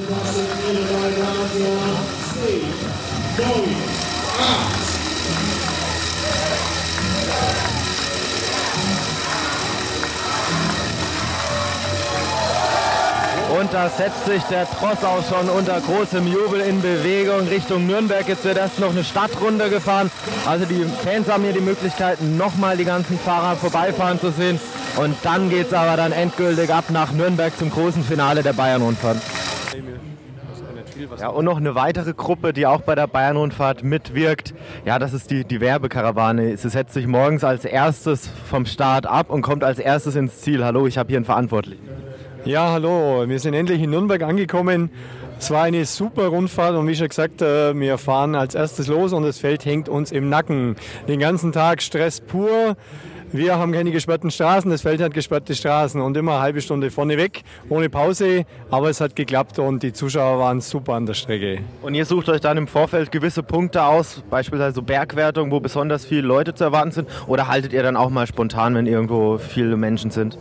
Und 13.71 13.77
da 13.77 13.89
setzt 13.89 14.27
sich 14.27 14.43
der 14.51 14.69
Tross 14.69 15.05
auch 15.05 15.23
schon 15.29 15.49
unter 15.49 15.81
großem 15.81 16.27
Jubel 16.27 16.61
in 16.61 16.83
Bewegung 16.83 17.47
Richtung 17.47 17.87
Nürnberg. 17.87 18.27
Jetzt 18.27 18.45
wird 18.45 18.59
erst 18.59 18.81
noch 18.81 18.91
eine 18.91 19.05
Stadtrunde 19.05 19.71
gefahren. 19.71 20.11
Also 20.45 20.65
die 20.65 20.85
Fans 21.05 21.31
haben 21.31 21.45
hier 21.45 21.53
die 21.53 21.61
Möglichkeit, 21.61 22.21
nochmal 22.21 22.77
die 22.77 22.85
ganzen 22.85 23.17
Fahrer 23.17 23.55
vorbeifahren 23.55 24.19
zu 24.19 24.33
sehen. 24.33 24.59
Und 24.97 25.15
dann 25.23 25.51
geht 25.51 25.69
es 25.69 25.73
aber 25.73 25.97
dann 25.97 26.11
endgültig 26.11 26.75
ab 26.75 26.87
nach 26.89 27.13
Nürnberg 27.13 27.57
zum 27.57 27.71
großen 27.71 28.03
Finale 28.03 28.43
der 28.43 28.55
Bayern-Rundfahrt. 28.55 29.19
Ja, 31.21 31.29
und 31.29 31.45
noch 31.45 31.59
eine 31.59 31.77
weitere 31.77 32.13
Gruppe, 32.13 32.53
die 32.53 32.67
auch 32.67 32.81
bei 32.81 32.97
der 32.97 33.07
Bayern-Rundfahrt 33.07 33.85
mitwirkt. 33.85 34.53
Ja, 34.85 34.99
das 34.99 35.13
ist 35.13 35.31
die, 35.31 35.45
die 35.45 35.61
Werbekarawane. 35.61 36.57
Sie 36.57 36.69
setzt 36.71 36.93
sich 36.93 37.07
morgens 37.07 37.45
als 37.45 37.65
erstes 37.65 38.29
vom 38.49 38.67
Start 38.67 39.07
ab 39.07 39.31
und 39.31 39.43
kommt 39.43 39.63
als 39.63 39.79
erstes 39.79 40.17
ins 40.17 40.41
Ziel. 40.41 40.65
Hallo, 40.65 40.89
ich 40.89 40.99
habe 40.99 41.09
hier 41.09 41.19
einen 41.19 41.25
Verantwortlichen. 41.25 41.90
Ja, 42.47 42.71
hallo. 42.73 43.29
Wir 43.29 43.39
sind 43.39 43.53
endlich 43.53 43.83
in 43.83 43.91
Nürnberg 43.91 44.23
angekommen. 44.23 44.91
Es 45.39 45.51
war 45.51 45.65
eine 45.65 45.85
super 45.85 46.29
Rundfahrt 46.29 46.75
und 46.75 46.89
wie 46.89 46.97
schon 46.97 47.09
gesagt, 47.09 47.43
äh, 47.43 47.79
wir 47.79 47.99
fahren 47.99 48.35
als 48.35 48.55
erstes 48.55 48.87
los 48.87 49.13
und 49.13 49.25
das 49.25 49.39
Feld 49.39 49.67
hängt 49.67 49.91
uns 49.91 50.11
im 50.11 50.31
Nacken. 50.31 50.77
Den 51.07 51.21
ganzen 51.21 51.53
Tag 51.53 51.83
Stress 51.83 52.21
pur. 52.21 52.77
Wir 53.33 53.59
haben 53.59 53.73
keine 53.73 53.93
gesperrten 53.93 54.31
Straßen, 54.31 54.71
das 54.71 54.83
Feld 54.83 55.01
hat 55.01 55.15
gesperrte 55.15 55.55
Straßen 55.55 56.01
und 56.01 56.17
immer 56.17 56.33
eine 56.33 56.41
halbe 56.41 56.61
Stunde 56.63 56.91
vorne 56.91 57.17
weg, 57.17 57.43
ohne 57.69 57.89
Pause. 57.89 58.45
Aber 58.71 58.89
es 58.89 59.01
hat 59.01 59.15
geklappt 59.15 59.59
und 59.59 59.83
die 59.83 59.93
Zuschauer 59.93 60.39
waren 60.41 60.61
super 60.63 60.95
an 60.95 61.07
der 61.07 61.15
Strecke. 61.15 61.59
Und 61.83 61.95
ihr 61.95 62.07
sucht 62.07 62.29
euch 62.31 62.41
dann 62.41 62.57
im 62.57 62.67
Vorfeld 62.67 63.13
gewisse 63.13 63.43
Punkte 63.43 63.85
aus, 63.85 64.25
beispielsweise 64.31 64.83
Bergwertung, 64.83 65.51
wo 65.53 65.61
besonders 65.61 66.07
viele 66.07 66.23
Leute 66.23 66.55
zu 66.55 66.65
erwarten 66.65 66.91
sind? 66.91 67.09
Oder 67.29 67.49
haltet 67.49 67.73
ihr 67.75 67.83
dann 67.83 67.97
auch 67.97 68.11
mal 68.11 68.27
spontan, 68.27 68.75
wenn 68.75 68.87
irgendwo 68.87 69.39
viele 69.39 69.77
Menschen 69.77 70.11
sind? 70.11 70.39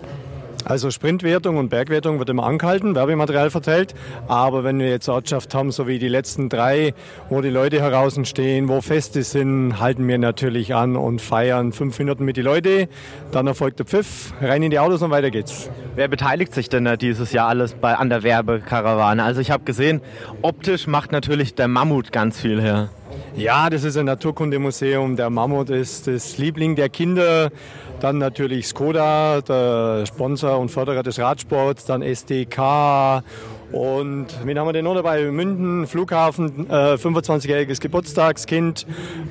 Also 0.66 0.92
Sprintwertung 0.92 1.58
und 1.58 1.70
Bergwertung 1.70 2.20
wird 2.20 2.30
immer 2.30 2.44
angehalten, 2.44 2.94
Werbematerial 2.94 3.50
verteilt. 3.50 3.96
Aber 4.28 4.63
wenn 4.63 4.80
wir 4.80 4.89
jetzt 4.89 5.08
Ortschaft 5.10 5.56
haben, 5.56 5.72
so 5.72 5.88
wie 5.88 6.00
die 6.00 6.08
letzten 6.08 6.50
drei, 6.50 6.94
wo 7.30 7.42
die 7.42 7.50
Leute 7.50 7.82
heraus 7.82 8.20
stehen, 8.24 8.68
wo 8.68 8.82
Feste 8.82 9.24
sind, 9.24 9.80
halten 9.80 10.08
wir 10.08 10.18
natürlich 10.18 10.75
an 10.75 10.96
und 10.96 11.22
feiern 11.22 11.72
fünf 11.72 11.98
Minuten 12.00 12.25
mit 12.25 12.38
den 12.38 12.46
Leuten. 12.46 12.88
Dann 13.32 13.48
erfolgt 13.48 13.80
der 13.80 13.86
Pfiff, 13.86 14.34
rein 14.42 14.62
in 14.62 14.72
die 14.72 14.80
Autos 14.80 15.01
und 15.01 15.12
weiter 15.12 15.32
geht's. 15.32 15.70
Wer 15.96 16.08
beteiligt 16.08 16.54
sich 16.54 16.70
denn 16.70 16.86
da 16.86 16.98
dieses 16.98 17.32
Jahr 17.32 17.48
alles 17.48 17.74
bei, 17.74 17.96
an 17.96 18.10
der 18.10 18.24
Werbekarawane? 18.24 19.24
Also 19.24 19.42
ich 19.42 19.51
habe 19.51 19.63
gesehen, 19.63 20.01
optisch 20.42 20.88
macht 20.88 21.12
natürlich 21.12 21.56
der 21.56 21.68
Mammut 21.68 22.12
ganz 22.12 22.39
viel 22.39 22.62
her. 22.62 22.89
Ja, 23.36 23.70
das 23.70 23.84
ist 23.84 23.98
ein 23.98 24.06
Naturkundemuseum. 24.06 25.16
Der 25.16 25.30
Mammut 25.30 25.70
ist 25.70 26.08
das 26.08 26.38
Liebling 26.38 26.75
der 26.75 26.89
Kinder. 26.89 27.51
Dann 28.00 28.18
natürlich 28.18 28.68
Skoda, 28.68 29.42
der 29.42 30.06
Sponsor 30.06 30.60
und 30.60 30.70
Förderer 30.70 31.04
des 31.04 31.20
Radsports. 31.20 31.86
Dann 31.86 32.01
SDK. 32.01 33.24
Und 33.72 34.28
wen 34.44 34.58
haben 34.58 34.68
wir 34.68 34.74
denn 34.74 34.86
noch 34.86 34.96
dabei? 34.96 35.30
Münden, 35.32 35.86
Flughafen, 35.88 36.70
äh, 36.70 36.96
25-jähriges 36.96 37.80
Geburtstagskind 37.80 38.88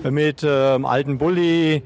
mit 0.08 0.42
äh, 0.42 0.46
alten 0.46 1.18
Bulli, 1.18 1.82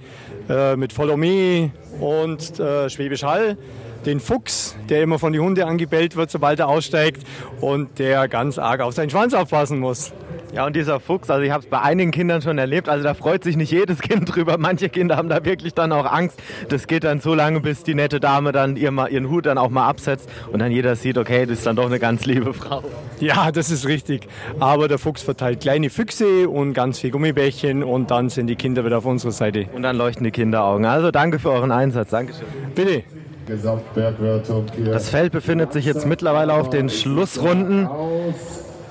äh, 0.49 0.77
mit 0.77 0.93
Follow 0.93 1.17
Me 1.17 1.71
und 2.01 2.61
äh, 2.61 2.91
Schwäbisch 2.91 3.23
Hall. 3.23 3.57
den 4.05 4.21
Fuchs, 4.21 4.77
der 4.89 5.03
immer 5.03 5.19
von 5.19 5.33
den 5.33 5.43
Hunden 5.43 5.63
angebellt 5.63 6.17
wird, 6.17 6.31
sobald 6.31 6.59
er 6.59 6.69
aussteigt 6.69 7.23
und 7.61 7.99
der 7.99 8.29
ganz 8.29 8.59
arg 8.59 8.81
auf 8.81 8.95
seinen 8.95 9.11
Schwanz 9.11 9.33
aufpassen 9.35 9.79
muss. 9.79 10.13
Ja, 10.53 10.67
und 10.67 10.77
dieser 10.77 11.01
Fuchs, 11.01 11.31
also 11.31 11.43
ich 11.43 11.51
habe 11.51 11.65
es 11.65 11.71
bei 11.71 11.81
einigen 11.81 12.11
Kindern 12.11 12.43
schon 12.43 12.59
erlebt, 12.59 12.89
also 12.89 13.03
da 13.03 13.15
freut 13.15 13.43
sich 13.43 13.57
nicht 13.57 13.73
jedes 13.73 14.01
Kind 14.01 14.35
drüber. 14.35 14.59
Manche 14.59 14.91
Kinder 14.91 15.17
haben 15.17 15.31
da 15.31 15.43
wirklich 15.45 15.73
dann 15.73 15.93
auch 15.93 16.05
Angst. 16.05 16.39
Das 16.69 16.87
geht 16.87 17.05
dann 17.05 17.21
so 17.21 17.35
lange, 17.35 17.61
bis 17.61 17.85
die 17.85 17.95
nette 17.95 18.21
Dame 18.21 18.53
dann 18.53 18.77
ihr 18.77 18.91
mal, 18.91 19.11
ihren 19.11 19.31
Hut 19.31 19.47
dann 19.47 19.57
auch 19.57 19.71
mal 19.71 19.89
absetzt 19.89 20.29
und 20.53 20.59
dann 20.59 20.71
jeder 20.71 20.95
sieht, 20.95 21.17
okay, 21.17 21.47
das 21.47 21.59
ist 21.59 21.67
dann 21.67 21.77
doch 21.77 21.87
eine 21.87 21.99
ganz 21.99 22.27
liebe 22.27 22.53
Frau. 22.53 22.83
Ja, 23.19 23.51
das 23.51 23.71
ist 23.71 23.89
richtig. 23.89 24.29
Aber 24.61 24.89
der 24.89 24.99
Fuchs 24.99 25.23
verteilt 25.23 25.61
kleine 25.61 25.89
Füchse 25.89 26.49
und 26.49 26.75
ganz 26.75 26.99
viel 26.99 27.11
Gummibärchen 27.11 27.83
und 27.83 28.11
dann 28.11 28.29
sind 28.29 28.47
die 28.49 28.57
Kinder 28.57 28.85
wieder 28.85 28.99
auf 28.99 29.07
unserer 29.07 29.33
Seite. 29.33 29.67
Und 29.75 29.83
dann 29.83 29.97
leuchten 29.97 30.25
die 30.25 30.33
Kinderaugen. 30.33 30.85
Also 30.85 31.11
danke 31.11 31.39
für 31.39 31.51
euren 31.51 31.73
Einsatz. 31.73 32.11
Dankeschön. 32.11 32.47
Bitte. 32.75 33.05
Das 34.85 35.09
Feld 35.09 35.33
befindet 35.33 35.73
sich 35.73 35.85
jetzt 35.85 36.07
mittlerweile 36.07 36.53
auf 36.55 36.71
den 36.71 36.89
Schlussrunden. 36.91 37.89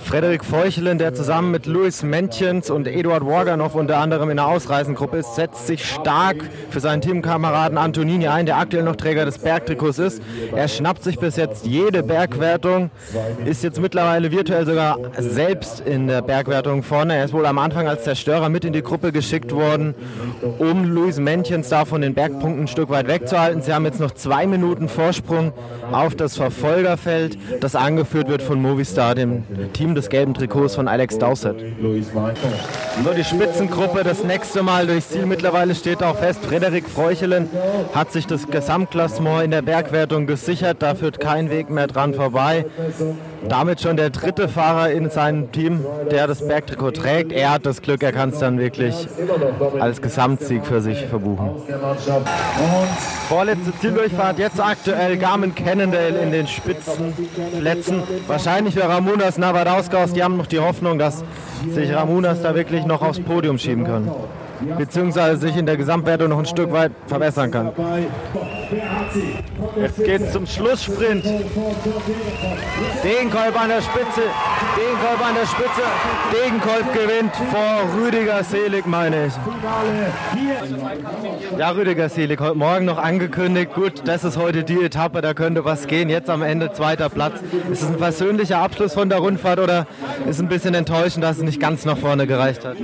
Frederik 0.04 0.44
Feuchelen, 0.44 0.98
der 0.98 1.14
zusammen 1.14 1.52
mit 1.52 1.66
Louis 1.66 2.04
Mentjens 2.04 2.70
und 2.70 2.88
Eduard 2.88 3.26
Warganov 3.26 3.76
unter 3.76 3.98
anderem 3.98 4.30
in 4.30 4.38
der 4.38 4.48
Ausreisengruppe 4.48 5.18
ist, 5.18 5.36
setzt 5.36 5.68
sich 5.68 5.86
stark 5.86 6.38
für 6.70 6.80
seinen 6.80 7.02
Teamkameraden 7.02 7.78
Antonini 7.78 8.28
ein, 8.28 8.46
der 8.46 8.58
aktuell 8.58 8.84
noch 8.84 8.96
Träger 8.96 9.26
des 9.26 9.38
Bergtrikots 9.38 10.00
ist. 10.00 10.22
Er 10.54 10.68
schnappt 10.68 11.04
sich 11.04 11.20
bis 11.20 11.38
jetzt 11.38 11.66
jede 11.66 12.04
Bergwertung, 12.04 12.90
ist 13.46 13.64
jetzt 13.64 13.80
mittlerweile 13.80 14.32
virtuell 14.32 14.66
sogar 14.66 14.98
selbst 15.18 15.80
in 15.82 16.08
der 16.08 16.22
Bergwertung 16.22 16.84
vorne. 16.84 17.16
Er 17.16 17.26
ist 17.26 17.34
wohl 17.34 17.46
am 17.46 17.58
Anfang 17.58 17.88
als 17.88 18.04
Zerstörer 18.04 18.50
mit 18.50 18.66
in 18.66 18.74
die 18.74 18.84
Gruppe 18.84 19.12
geschickt 19.12 19.54
worden, 19.54 19.96
um 20.58 20.86
Louis 20.86 21.20
Mentjens 21.20 21.70
da 21.70 21.86
von 21.86 22.02
den 22.02 22.14
Bergpunkten 22.14 22.64
ein 22.64 22.68
Stück 22.68 22.90
weit 22.90 23.08
wegzuhalten. 23.08 23.62
Sie 23.62 23.74
haben 23.74 23.86
jetzt 23.86 24.00
noch 24.00 24.12
zwei 24.12 24.48
Minuten 24.48 24.90
Vorsprung 24.90 25.54
auf 25.92 26.16
das 26.16 26.36
Verfolgerfeld, 26.36 27.38
das 27.62 27.76
angeführt 27.76 28.28
wird 28.28 28.42
von 28.42 28.62
Movistar, 28.62 29.16
dem 29.16 29.44
Team 29.74 29.91
des 29.96 30.10
gelben 30.10 30.34
Trikots 30.34 30.76
von 30.76 30.88
Alex 30.88 31.18
Dowsett. 31.18 31.58
So, 33.04 33.14
die 33.14 33.24
Spitzengruppe 33.24 34.04
das 34.04 34.24
nächste 34.24 34.64
Mal 34.64 34.88
durchs 34.88 35.10
Ziel. 35.10 35.26
Mittlerweile 35.26 35.76
steht 35.76 36.04
auch 36.04 36.18
fest, 36.18 36.44
Frederik 36.44 36.88
Freuchelen 36.88 37.50
hat 37.94 38.12
sich 38.12 38.28
das 38.28 38.48
Gesamtklassement 38.48 39.44
in 39.44 39.52
der 39.52 39.62
Bergwertung 39.62 40.28
gesichert. 40.28 40.78
Da 40.80 40.96
führt 40.96 41.20
kein 41.20 41.50
Weg 41.50 41.70
mehr 41.70 41.88
dran 41.88 42.14
vorbei. 42.14 42.66
Damit 43.48 43.82
schon 43.82 43.98
der 43.98 44.10
dritte 44.10 44.48
Fahrer 44.48 44.92
in 44.92 45.10
seinem 45.10 45.52
Team, 45.52 45.86
der 46.10 46.28
das 46.28 46.48
Bergtrikot 46.48 46.92
trägt. 46.92 47.32
Er 47.32 47.52
hat 47.52 47.66
das 47.66 47.82
Glück, 47.82 48.04
er 48.04 48.12
kann 48.12 48.30
es 48.30 48.40
dann 48.40 48.60
wirklich 48.60 49.08
als 49.80 50.02
Gesamtsieg 50.02 50.66
für 50.66 50.82
sich 50.82 51.06
verbuchen. 51.06 51.52
Vorletzte 53.28 53.74
Zieldurchfahrt, 53.80 54.40
jetzt 54.40 54.60
aktuell 54.60 55.18
Garmin 55.18 55.56
Cannondale 55.56 56.20
in 56.20 56.32
den 56.32 56.48
Spitzenplätzen. 56.48 58.04
Wahrscheinlich 58.28 58.76
für 58.76 58.88
Ramunas 58.88 59.38
Navadauskas, 59.38 60.14
die 60.14 60.24
haben 60.24 60.38
noch 60.38 60.48
die 60.48 60.60
Hoffnung, 60.60 61.00
dass 61.00 61.24
sich 61.70 61.94
Ramunas 61.94 62.42
da 62.42 62.56
wirklich 62.56 62.86
noch 62.86 63.02
aufs 63.02 63.20
Podium 63.20 63.58
schieben 63.58 63.86
können 63.86 64.12
beziehungsweise 64.78 65.38
sich 65.38 65.56
in 65.58 65.66
der 65.66 65.78
Gesamtwertung 65.78 66.30
noch 66.30 66.40
ein 66.40 66.46
Stück 66.46 66.72
weit 66.72 66.92
verbessern 67.08 67.52
kann. 67.52 67.72
Jetzt 69.80 70.04
geht 70.04 70.22
es 70.22 70.32
zum 70.32 70.46
Schlusssprint. 70.46 71.26
Degenkolb 73.04 73.62
an 73.62 73.70
der 73.70 73.82
Spitze, 73.82 74.22
Degenkolb 74.78 75.28
an 75.28 75.36
der 75.36 75.46
Spitze, 75.46 75.82
Degenkolb 76.32 76.94
gewinnt 76.94 77.36
vor 77.36 77.84
Rüdiger 78.02 78.44
Selig, 78.44 78.86
meine 78.86 79.28
ich. 79.28 79.34
Ja, 81.58 81.72
Rüdiger 81.72 82.10
Selig, 82.10 82.40
heute 82.40 82.58
Morgen 82.58 82.86
noch 82.86 82.98
angekündigt. 82.98 83.74
Gut, 83.74 84.04
das 84.06 84.24
ist 84.24 84.38
heute 84.38 84.64
die 84.64 84.82
Etappe, 84.84 85.22
da 85.22 85.34
könnte 85.34 85.66
was 85.66 85.88
gehen. 85.88 86.10
Jetzt 86.10 86.30
am 86.30 86.42
Ende 86.42 86.72
zweiter 86.72 87.10
Platz. 87.10 87.34
Ist 87.72 87.82
es 87.82 87.90
ein 87.90 87.98
persönlicher 87.98 88.60
Abschluss 88.60 88.94
von 88.94 89.10
der 89.10 89.20
Rundfahrt 89.20 89.60
oder 89.60 89.88
ist 90.22 90.36
es 90.36 90.40
ein 90.40 90.48
bisschen 90.48 90.74
enttäuschend, 90.74 91.24
dass 91.24 91.38
es 91.38 91.44
nicht 91.44 91.60
ganz 91.60 91.86
nach 91.86 91.98
vorne 91.98 92.28
gereicht 92.28 92.64
hat? 92.66 92.78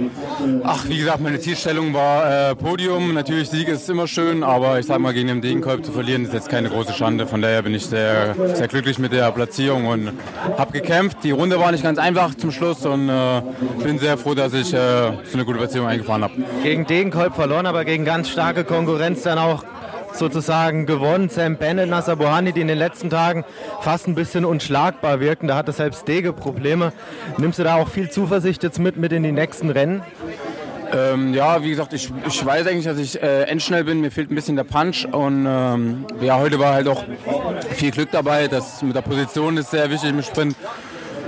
Ach, 0.63 0.87
wie 0.87 0.97
gesagt, 0.97 1.21
meine 1.21 1.39
Zielstellung 1.39 1.66
war 1.67 2.51
äh, 2.51 2.55
Podium. 2.55 3.13
Natürlich 3.13 3.49
Sieg 3.49 3.67
ist 3.67 3.89
immer 3.89 4.07
schön, 4.07 4.41
aber 4.41 4.79
ich 4.79 4.85
sag 4.85 4.99
mal, 4.99 5.13
gegen 5.13 5.27
den 5.27 5.41
Degenkolb 5.41 5.83
zu 5.83 5.91
verlieren 5.91 6.23
ist 6.23 6.33
jetzt 6.33 6.47
keine 6.47 6.69
große 6.69 6.93
Schande. 6.93 7.27
Von 7.27 7.41
daher 7.41 7.61
bin 7.61 7.73
ich 7.73 7.85
sehr, 7.85 8.35
sehr 8.53 8.69
glücklich 8.69 8.99
mit 8.99 9.11
der 9.11 9.29
Platzierung 9.33 9.85
und 9.87 10.13
habe 10.57 10.71
gekämpft. 10.71 11.17
Die 11.23 11.31
Runde 11.31 11.59
war 11.59 11.73
nicht 11.73 11.83
ganz 11.83 11.99
einfach 11.99 12.35
zum 12.35 12.51
Schluss 12.51 12.85
und 12.85 13.09
äh, 13.09 13.41
bin 13.83 13.99
sehr 13.99 14.17
froh, 14.17 14.33
dass 14.33 14.53
ich 14.53 14.73
äh, 14.73 14.77
so 14.77 15.33
eine 15.33 15.43
gute 15.43 15.57
Platzierung 15.57 15.89
eingefahren 15.89 16.23
habe. 16.23 16.33
Gegen 16.63 16.85
Degenkolb 16.85 17.35
verloren, 17.35 17.65
aber 17.65 17.83
gegen 17.83 18.05
ganz 18.05 18.29
starke 18.29 18.63
Konkurrenz 18.63 19.23
dann 19.23 19.37
auch 19.37 19.65
sozusagen 20.13 20.85
gewonnen. 20.85 21.27
Sam 21.27 21.57
Bennett, 21.57 21.89
Nasser 21.89 22.15
Bohani, 22.15 22.53
die 22.53 22.61
in 22.61 22.69
den 22.69 22.77
letzten 22.77 23.09
Tagen 23.09 23.43
fast 23.81 24.07
ein 24.07 24.15
bisschen 24.15 24.45
unschlagbar 24.45 25.19
wirken. 25.19 25.49
Da 25.49 25.57
hatte 25.57 25.73
selbst 25.73 26.07
Dege 26.07 26.31
Probleme. 26.31 26.93
Nimmst 27.37 27.59
du 27.59 27.63
da 27.63 27.75
auch 27.75 27.89
viel 27.89 28.09
Zuversicht 28.09 28.63
jetzt 28.63 28.79
mit, 28.79 28.95
mit 28.95 29.11
in 29.11 29.23
die 29.23 29.33
nächsten 29.33 29.69
Rennen? 29.69 30.01
Ähm, 30.93 31.33
ja, 31.33 31.63
wie 31.63 31.69
gesagt, 31.69 31.93
ich, 31.93 32.11
ich 32.27 32.45
weiß 32.45 32.67
eigentlich, 32.67 32.85
dass 32.85 32.97
ich 32.97 33.21
äh, 33.21 33.43
endschnell 33.43 33.83
bin. 33.83 34.01
Mir 34.01 34.11
fehlt 34.11 34.31
ein 34.31 34.35
bisschen 34.35 34.55
der 34.55 34.63
Punch. 34.63 35.05
Und 35.05 35.45
ähm, 35.47 36.05
ja, 36.21 36.37
heute 36.39 36.59
war 36.59 36.73
halt 36.73 36.87
auch 36.87 37.03
viel 37.75 37.91
Glück 37.91 38.11
dabei. 38.11 38.47
Das 38.47 38.81
mit 38.81 38.95
der 38.95 39.01
Position 39.01 39.57
ist 39.57 39.71
sehr 39.71 39.89
wichtig 39.89 40.09
im 40.09 40.23
Sprint. 40.23 40.55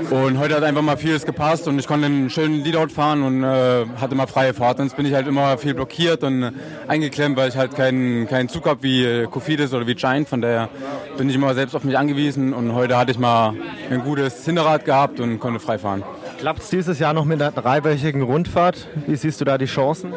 Und 0.10 0.40
heute 0.40 0.56
hat 0.56 0.64
einfach 0.64 0.82
mal 0.82 0.98
vieles 0.98 1.26
gepasst 1.26 1.68
und 1.68 1.78
ich 1.78 1.86
konnte 1.86 2.06
einen 2.08 2.30
schönen 2.30 2.64
Leadout 2.64 2.88
fahren 2.88 3.22
und 3.22 3.44
äh, 3.44 3.86
hatte 4.00 4.16
mal 4.16 4.28
freie 4.28 4.54
Fahrt. 4.54 4.78
Sonst 4.78 4.96
bin 4.96 5.06
ich 5.06 5.14
halt 5.14 5.28
immer 5.28 5.58
viel 5.58 5.74
blockiert 5.74 6.24
und 6.24 6.54
eingeklemmt, 6.88 7.38
weil 7.38 7.50
ich 7.50 7.58
halt 7.58 7.76
keinen, 7.76 8.26
keinen 8.26 8.50
Zug 8.50 8.66
habe 8.66 8.82
wie 8.82 9.04
äh, 9.04 9.28
Kofidis 9.28 9.74
oder 9.74 9.86
wie 9.86 9.96
Giant. 9.96 10.28
Von 10.28 10.42
daher 10.42 10.70
bin 11.18 11.30
ich 11.30 11.36
immer 11.36 11.54
selbst 11.54 11.76
auf 11.76 11.84
mich 11.84 11.98
angewiesen 11.98 12.54
und 12.54 12.74
heute 12.74 12.98
hatte 12.98 13.12
ich 13.12 13.20
mal 13.20 13.54
ein 13.92 14.02
gutes 14.04 14.46
Hinterrad 14.46 14.86
gehabt 14.86 15.20
und 15.20 15.40
konnte 15.40 15.60
frei 15.60 15.78
fahren. 15.78 16.04
Klappt 16.40 16.62
es 16.62 16.70
dieses 16.70 17.00
Jahr 17.00 17.14
noch 17.14 17.26
mit 17.26 17.42
einer 17.42 17.52
dreiwöchigen 17.52 18.22
Rundfahrt? 18.22 18.88
Wie 19.08 19.16
siehst 19.18 19.42
du 19.42 19.46
da 19.46 19.58
die 19.58 19.66
Chancen? 19.66 20.14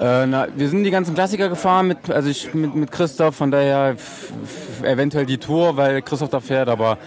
Äh, 0.00 0.26
na, 0.26 0.48
wir 0.56 0.68
sind 0.68 0.82
die 0.82 0.90
ganzen 0.90 1.14
Klassiker 1.14 1.48
gefahren, 1.48 1.86
mit, 1.86 2.10
also 2.10 2.28
ich 2.28 2.52
mit, 2.54 2.74
mit 2.74 2.90
Christoph, 2.90 3.36
von 3.36 3.52
daher 3.52 3.94
eventuell 4.82 5.26
die 5.26 5.38
Tour, 5.38 5.76
weil 5.76 6.02
Christoph 6.02 6.30
da 6.30 6.40
fährt, 6.40 6.68
aber 6.68 6.98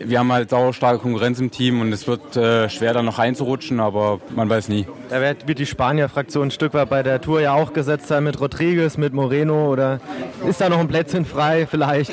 wir 0.00 0.18
haben 0.18 0.32
halt 0.32 0.50
sauerstarke 0.50 0.98
Konkurrenz 0.98 1.38
im 1.38 1.52
Team 1.52 1.80
und 1.80 1.92
es 1.92 2.08
wird 2.08 2.36
äh, 2.36 2.68
schwer 2.68 2.92
da 2.92 3.02
noch 3.02 3.20
reinzurutschen, 3.20 3.78
aber 3.78 4.20
man 4.34 4.50
weiß 4.50 4.68
nie. 4.68 4.86
Da 5.08 5.20
wird, 5.20 5.46
wird 5.46 5.60
die 5.60 5.66
Spanier-Fraktion 5.66 6.48
ein 6.48 6.50
Stück 6.50 6.74
weit 6.74 6.90
bei 6.90 7.04
der 7.04 7.20
Tour 7.20 7.40
ja 7.40 7.54
auch 7.54 7.72
gesetzt 7.72 8.08
sein 8.08 8.24
mit 8.24 8.40
Rodriguez, 8.40 8.96
mit 8.96 9.12
Moreno 9.12 9.70
oder 9.70 10.00
ist 10.48 10.60
da 10.60 10.68
noch 10.68 10.80
ein 10.80 10.88
Plätzchen 10.88 11.24
frei 11.24 11.68
vielleicht? 11.70 12.12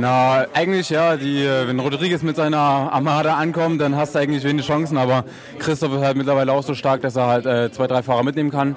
Na, 0.00 0.46
eigentlich 0.54 0.90
ja, 0.90 1.16
die, 1.16 1.44
wenn 1.44 1.80
Rodriguez 1.80 2.22
mit 2.22 2.36
seiner 2.36 2.58
Armada 2.58 3.34
ankommt, 3.34 3.80
dann 3.80 3.96
hast 3.96 4.14
du 4.14 4.20
eigentlich 4.20 4.44
wenig 4.44 4.64
Chancen, 4.64 4.96
aber 4.96 5.24
Christoph 5.58 5.92
ist 5.92 6.02
halt 6.02 6.16
mittlerweile 6.16 6.52
auch 6.52 6.62
so 6.62 6.74
stark, 6.74 7.00
dass 7.00 7.16
er 7.16 7.26
halt 7.26 7.46
äh, 7.46 7.72
zwei, 7.72 7.88
drei 7.88 8.04
Fahrer 8.04 8.22
mitnehmen 8.22 8.52
kann. 8.52 8.76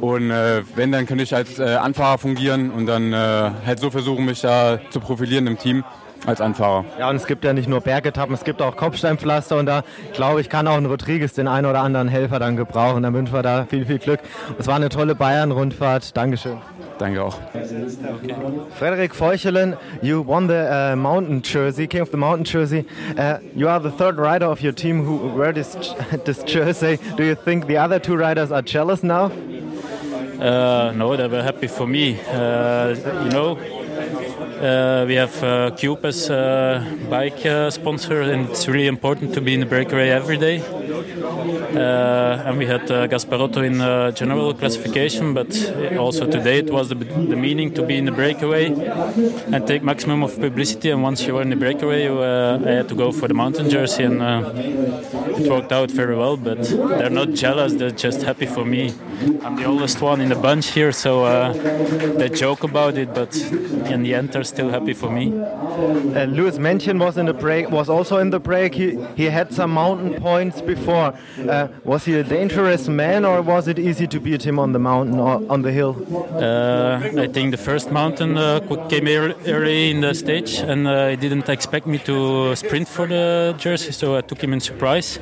Und 0.00 0.30
äh, 0.30 0.62
wenn, 0.74 0.90
dann 0.90 1.04
könnte 1.04 1.22
ich 1.22 1.34
als 1.34 1.58
äh, 1.58 1.74
Anfahrer 1.74 2.16
fungieren 2.16 2.70
und 2.70 2.86
dann 2.86 3.12
äh, 3.12 3.50
halt 3.66 3.78
so 3.78 3.90
versuchen, 3.90 4.24
mich 4.24 4.40
da 4.40 4.78
zu 4.88 5.00
profilieren 5.00 5.46
im 5.46 5.58
Team 5.58 5.84
als 6.24 6.40
Anfahrer. 6.40 6.86
Ja, 6.98 7.10
und 7.10 7.16
es 7.16 7.26
gibt 7.26 7.44
ja 7.44 7.52
nicht 7.52 7.68
nur 7.68 7.82
Bergetappen, 7.82 8.34
es 8.34 8.44
gibt 8.44 8.62
auch 8.62 8.76
Kopfsteinpflaster 8.76 9.58
und 9.58 9.66
da 9.66 9.82
glaube 10.14 10.40
ich, 10.40 10.48
kann 10.48 10.66
auch 10.66 10.78
ein 10.78 10.86
Rodriguez 10.86 11.34
den 11.34 11.46
einen 11.46 11.66
oder 11.66 11.80
anderen 11.80 12.08
Helfer 12.08 12.38
dann 12.38 12.56
gebrauchen. 12.56 13.02
Dann 13.02 13.12
wünschen 13.12 13.34
wir 13.34 13.42
da 13.42 13.66
viel, 13.66 13.84
viel 13.84 13.98
Glück. 13.98 14.20
Es 14.58 14.66
war 14.66 14.76
eine 14.76 14.88
tolle 14.88 15.14
Bayern-Rundfahrt. 15.14 16.16
Dankeschön. 16.16 16.56
Danke 16.98 17.22
auch. 17.22 17.38
Frederik 18.78 19.14
Feuchelen, 19.14 19.76
you 20.02 20.22
won 20.22 20.46
the 20.46 20.92
uh, 20.92 20.96
mountain 20.96 21.42
jersey, 21.42 21.86
King 21.86 22.02
of 22.02 22.10
the 22.10 22.16
Mountain 22.16 22.44
jersey. 22.44 22.84
Uh, 23.16 23.38
you 23.54 23.68
are 23.68 23.80
the 23.80 23.90
third 23.90 24.16
rider 24.18 24.46
of 24.46 24.60
your 24.60 24.72
team 24.72 25.04
who 25.04 25.28
wear 25.36 25.52
this, 25.52 25.76
this 26.24 26.42
jersey. 26.44 26.98
Do 27.16 27.24
you 27.24 27.34
think 27.34 27.66
the 27.66 27.76
other 27.78 27.98
two 27.98 28.16
riders 28.16 28.52
are 28.52 28.62
jealous 28.62 29.02
now? 29.02 29.30
Uh, 30.40 30.92
no, 30.94 31.16
they 31.16 31.28
were 31.28 31.42
happy 31.42 31.68
for 31.68 31.86
me. 31.86 32.20
Uh, 32.20 32.94
you 33.24 33.30
know, 33.30 33.56
uh, 34.60 35.04
we 35.06 35.14
have 35.14 35.42
uh, 35.42 35.70
Cube 35.72 36.04
as 36.04 36.30
uh, 36.30 36.84
bike 37.10 37.44
uh, 37.44 37.70
sponsor, 37.70 38.22
and 38.22 38.48
it's 38.48 38.66
really 38.68 38.86
important 38.86 39.34
to 39.34 39.40
be 39.40 39.54
in 39.54 39.60
the 39.60 39.66
breakaway 39.66 40.10
every 40.10 40.36
day. 40.36 40.62
Uh, 40.84 42.42
and 42.46 42.58
we 42.58 42.66
had 42.66 42.90
uh, 42.90 43.06
Gasparotto 43.08 43.64
in 43.64 43.80
uh, 43.80 44.10
general 44.10 44.52
classification, 44.52 45.32
but 45.32 45.48
also 45.96 46.30
today 46.30 46.58
it 46.58 46.70
was 46.70 46.90
the, 46.90 46.94
the, 46.94 47.36
meaning 47.36 47.72
to 47.74 47.82
be 47.82 47.96
in 47.96 48.04
the 48.04 48.12
breakaway 48.12 48.66
and 49.52 49.66
take 49.66 49.82
maximum 49.82 50.22
of 50.22 50.38
publicity. 50.38 50.90
And 50.90 51.02
once 51.02 51.26
you 51.26 51.34
were 51.34 51.42
in 51.42 51.50
the 51.50 51.56
breakaway, 51.56 52.04
you, 52.04 52.18
uh, 52.18 52.60
I 52.64 52.70
had 52.70 52.88
to 52.88 52.94
go 52.94 53.12
for 53.12 53.28
the 53.28 53.34
mountain 53.34 53.70
jersey, 53.70 54.04
and 54.04 54.20
uh, 54.20 54.52
it 54.54 55.48
worked 55.48 55.72
out 55.72 55.90
very 55.90 56.16
well. 56.16 56.36
But 56.36 56.62
they're 56.64 57.10
not 57.10 57.30
jealous; 57.30 57.72
they're 57.74 57.90
just 57.90 58.22
happy 58.22 58.46
for 58.46 58.64
me. 58.64 58.92
I'm 59.42 59.56
the 59.56 59.64
oldest 59.64 60.02
one 60.02 60.20
in 60.20 60.28
the 60.28 60.36
bunch 60.36 60.72
here, 60.72 60.92
so 60.92 61.24
uh, 61.24 61.52
they 62.18 62.28
joke 62.28 62.62
about 62.62 62.98
it, 62.98 63.14
but 63.14 63.34
in 63.90 64.02
the 64.02 64.14
end, 64.14 64.32
they're 64.32 64.44
still 64.44 64.68
happy 64.68 64.92
for 64.92 65.10
me. 65.10 65.32
And 66.14 66.34
Lewis 66.34 66.58
Mention 66.58 66.98
was 66.98 67.16
in 67.16 67.26
the 67.26 67.32
break, 67.32 67.70
was 67.70 67.88
also 67.88 68.18
in 68.18 68.30
the 68.30 68.40
break. 68.40 68.74
He 68.74 68.98
he 69.16 69.24
had 69.24 69.52
some 69.52 69.70
mountain 69.70 70.20
points 70.20 70.60
before. 70.60 70.73
Uh, 70.76 71.68
was 71.84 72.04
he 72.04 72.14
a 72.14 72.22
dangerous 72.22 72.88
man, 72.88 73.24
or 73.24 73.42
was 73.42 73.68
it 73.68 73.78
easy 73.78 74.06
to 74.06 74.20
beat 74.20 74.44
him 74.46 74.58
on 74.58 74.72
the 74.72 74.78
mountain 74.78 75.18
or 75.18 75.42
on 75.48 75.62
the 75.62 75.72
hill? 75.72 75.96
Uh, 76.34 77.00
I 77.22 77.28
think 77.28 77.50
the 77.50 77.62
first 77.62 77.90
mountain 77.90 78.36
uh, 78.36 78.60
came 78.88 79.08
early 79.08 79.90
in 79.90 80.00
the 80.00 80.14
stage, 80.14 80.58
and 80.58 80.86
uh, 80.86 81.08
he 81.08 81.16
didn't 81.16 81.48
expect 81.48 81.86
me 81.86 81.98
to 81.98 82.54
sprint 82.56 82.88
for 82.88 83.06
the 83.06 83.54
jersey, 83.58 83.92
so 83.92 84.16
I 84.16 84.20
took 84.20 84.42
him 84.42 84.52
in 84.52 84.60
surprise. 84.60 85.18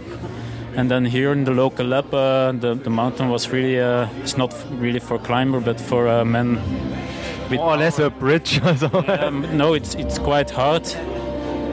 And 0.75 0.91
then 0.91 1.05
here 1.05 1.33
in 1.33 1.45
the 1.45 1.51
local 1.51 1.87
lap, 1.87 2.13
uh, 2.15 2.53
the, 2.53 2.75
the 2.75 2.91
mountain 2.91 3.29
was 3.29 3.51
really, 3.51 3.79
uh, 3.79 4.09
it's 4.23 4.39
not 4.39 4.55
really 4.79 5.01
for 5.01 5.19
climber, 5.19 5.61
but 5.61 5.79
for 5.79 6.09
uh, 6.09 6.25
men. 6.25 6.59
With 7.51 7.61
More 7.61 7.75
or 7.75 7.77
less 7.77 7.99
a 7.99 8.09
bridge. 8.09 8.61
um, 8.63 9.57
no, 9.57 9.75
it's, 9.75 9.95
it's 9.95 10.19
quite 10.19 10.51
hard 10.51 10.87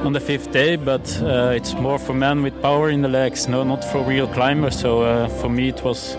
on 0.06 0.14
the 0.14 0.20
fifth 0.20 0.52
day, 0.52 0.76
but 0.76 1.22
uh, 1.22 1.52
it's 1.56 1.74
more 1.74 2.00
for 2.00 2.14
men 2.14 2.42
with 2.44 2.62
power 2.62 2.90
in 2.90 3.02
the 3.02 3.08
legs, 3.08 3.48
no, 3.48 3.64
not 3.64 3.84
for 3.84 4.04
real 4.04 4.28
climbers. 4.28 4.80
So 4.80 5.02
uh, 5.02 5.28
for 5.28 5.50
me, 5.50 5.70
it 5.70 5.84
was 5.84 6.16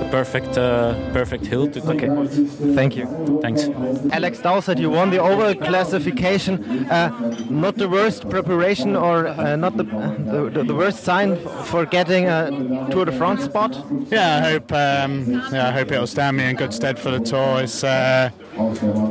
a 0.00 0.08
perfect, 0.10 0.56
uh, 0.58 0.94
perfect 1.12 1.46
hill 1.46 1.68
to 1.68 1.80
take. 1.80 2.02
Okay, 2.02 2.46
thank 2.74 2.96
you. 2.96 3.06
Thanks. 3.42 3.68
Alex 4.12 4.40
Dowsett, 4.40 4.78
you 4.78 4.90
won 4.90 5.10
the 5.10 5.18
overall 5.18 5.54
classification. 5.54 6.86
Uh, 6.90 7.10
not 7.50 7.76
the 7.76 7.88
worst 7.88 8.28
preparation 8.28 8.96
or 8.96 9.26
uh, 9.26 9.56
not 9.56 9.76
the, 9.76 9.84
the, 9.84 10.64
the 10.64 10.74
worst 10.74 11.04
sign 11.04 11.36
for 11.64 11.86
getting 11.86 12.26
a 12.26 12.50
Tour 12.90 13.04
de 13.04 13.12
France 13.12 13.44
spot. 13.44 13.76
Yeah, 14.10 14.36
I 14.36 14.50
hope. 14.50 14.72
Um, 14.72 15.30
yeah, 15.52 15.68
I 15.68 15.72
hope 15.72 15.92
it'll 15.92 16.06
stand 16.06 16.36
me 16.36 16.44
in 16.44 16.56
good 16.56 16.72
stead 16.72 16.98
for 16.98 17.10
the 17.10 17.20
tour. 17.20 17.62
It's, 17.62 17.82
uh, 17.84 18.30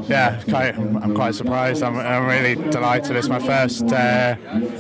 yeah, 0.08 0.42
quite, 0.50 0.78
I'm 0.78 1.14
quite 1.14 1.36
surprised. 1.36 1.84
I'm, 1.84 1.98
I'm, 1.98 2.26
really 2.26 2.56
delighted. 2.56 3.16
It's 3.16 3.28
my 3.28 3.40
first. 3.40 3.84
Uh, 3.84 4.36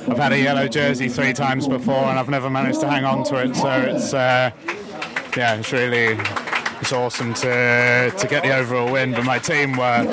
I've 0.08 0.18
had 0.18 0.32
a 0.32 0.40
yellow 0.40 0.68
jersey 0.68 1.10
three 1.10 1.34
times 1.34 1.68
before, 1.68 2.06
and 2.06 2.18
I've 2.18 2.30
never 2.30 2.50
managed 2.50 2.80
to 2.82 2.90
hang 2.90 3.04
on 3.04 3.24
to 3.26 3.44
it. 3.44 3.56
So 3.56 3.70
it's 3.70 4.14
uh, 4.14 4.52
yeah, 5.36 5.56
it's 5.56 5.72
really 5.74 6.18
it's 6.80 6.94
awesome 6.94 7.34
to 7.34 8.14
to 8.18 8.28
get 8.28 8.44
the 8.44 8.56
overall 8.56 8.92
win. 8.92 9.12
But 9.12 9.26
my 9.26 9.38
team 9.38 9.74
were, 9.74 10.04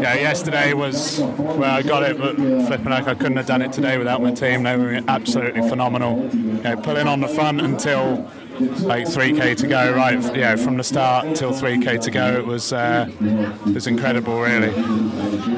yeah, 0.00 0.14
yesterday 0.14 0.74
was 0.74 1.18
where 1.20 1.70
I 1.70 1.82
got 1.82 2.04
it, 2.04 2.18
but 2.18 2.36
flipping 2.36 2.90
like 2.90 3.08
I 3.08 3.14
couldn't 3.14 3.36
have 3.36 3.46
done 3.46 3.62
it 3.62 3.72
today 3.72 3.98
without 3.98 4.22
my 4.22 4.32
team. 4.32 4.62
They 4.62 4.76
were 4.76 5.00
absolutely 5.08 5.68
phenomenal. 5.68 6.30
You 6.32 6.62
know, 6.62 6.76
pulling 6.76 7.08
on 7.08 7.20
the 7.20 7.28
front 7.28 7.60
until 7.60 8.30
like 8.60 9.06
3k 9.06 9.56
to 9.56 9.66
go 9.66 9.94
right 9.94 10.20
yeah 10.36 10.56
from 10.56 10.76
the 10.76 10.84
start 10.84 11.34
till 11.34 11.52
3k 11.52 12.00
to 12.00 12.10
go 12.10 12.38
it 12.38 12.46
was 12.46 12.72
uh, 12.72 13.06
it 13.20 13.74
was 13.74 13.86
incredible 13.86 14.40
really. 14.40 14.70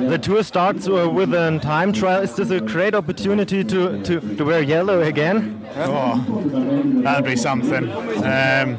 The 0.08 0.18
tour 0.18 0.42
starts 0.42 0.88
uh, 0.88 1.08
with 1.10 1.32
a 1.34 1.58
time 1.62 1.92
trial. 1.92 2.22
Is 2.22 2.34
this 2.36 2.50
a 2.50 2.60
great 2.60 2.94
opportunity 2.94 3.64
to, 3.64 4.02
to, 4.02 4.36
to 4.36 4.44
wear 4.44 4.62
yellow 4.62 5.00
again? 5.02 5.66
Oh 5.76 6.22
that'd 7.02 7.24
be 7.24 7.36
something. 7.36 7.90
Um, 8.24 8.78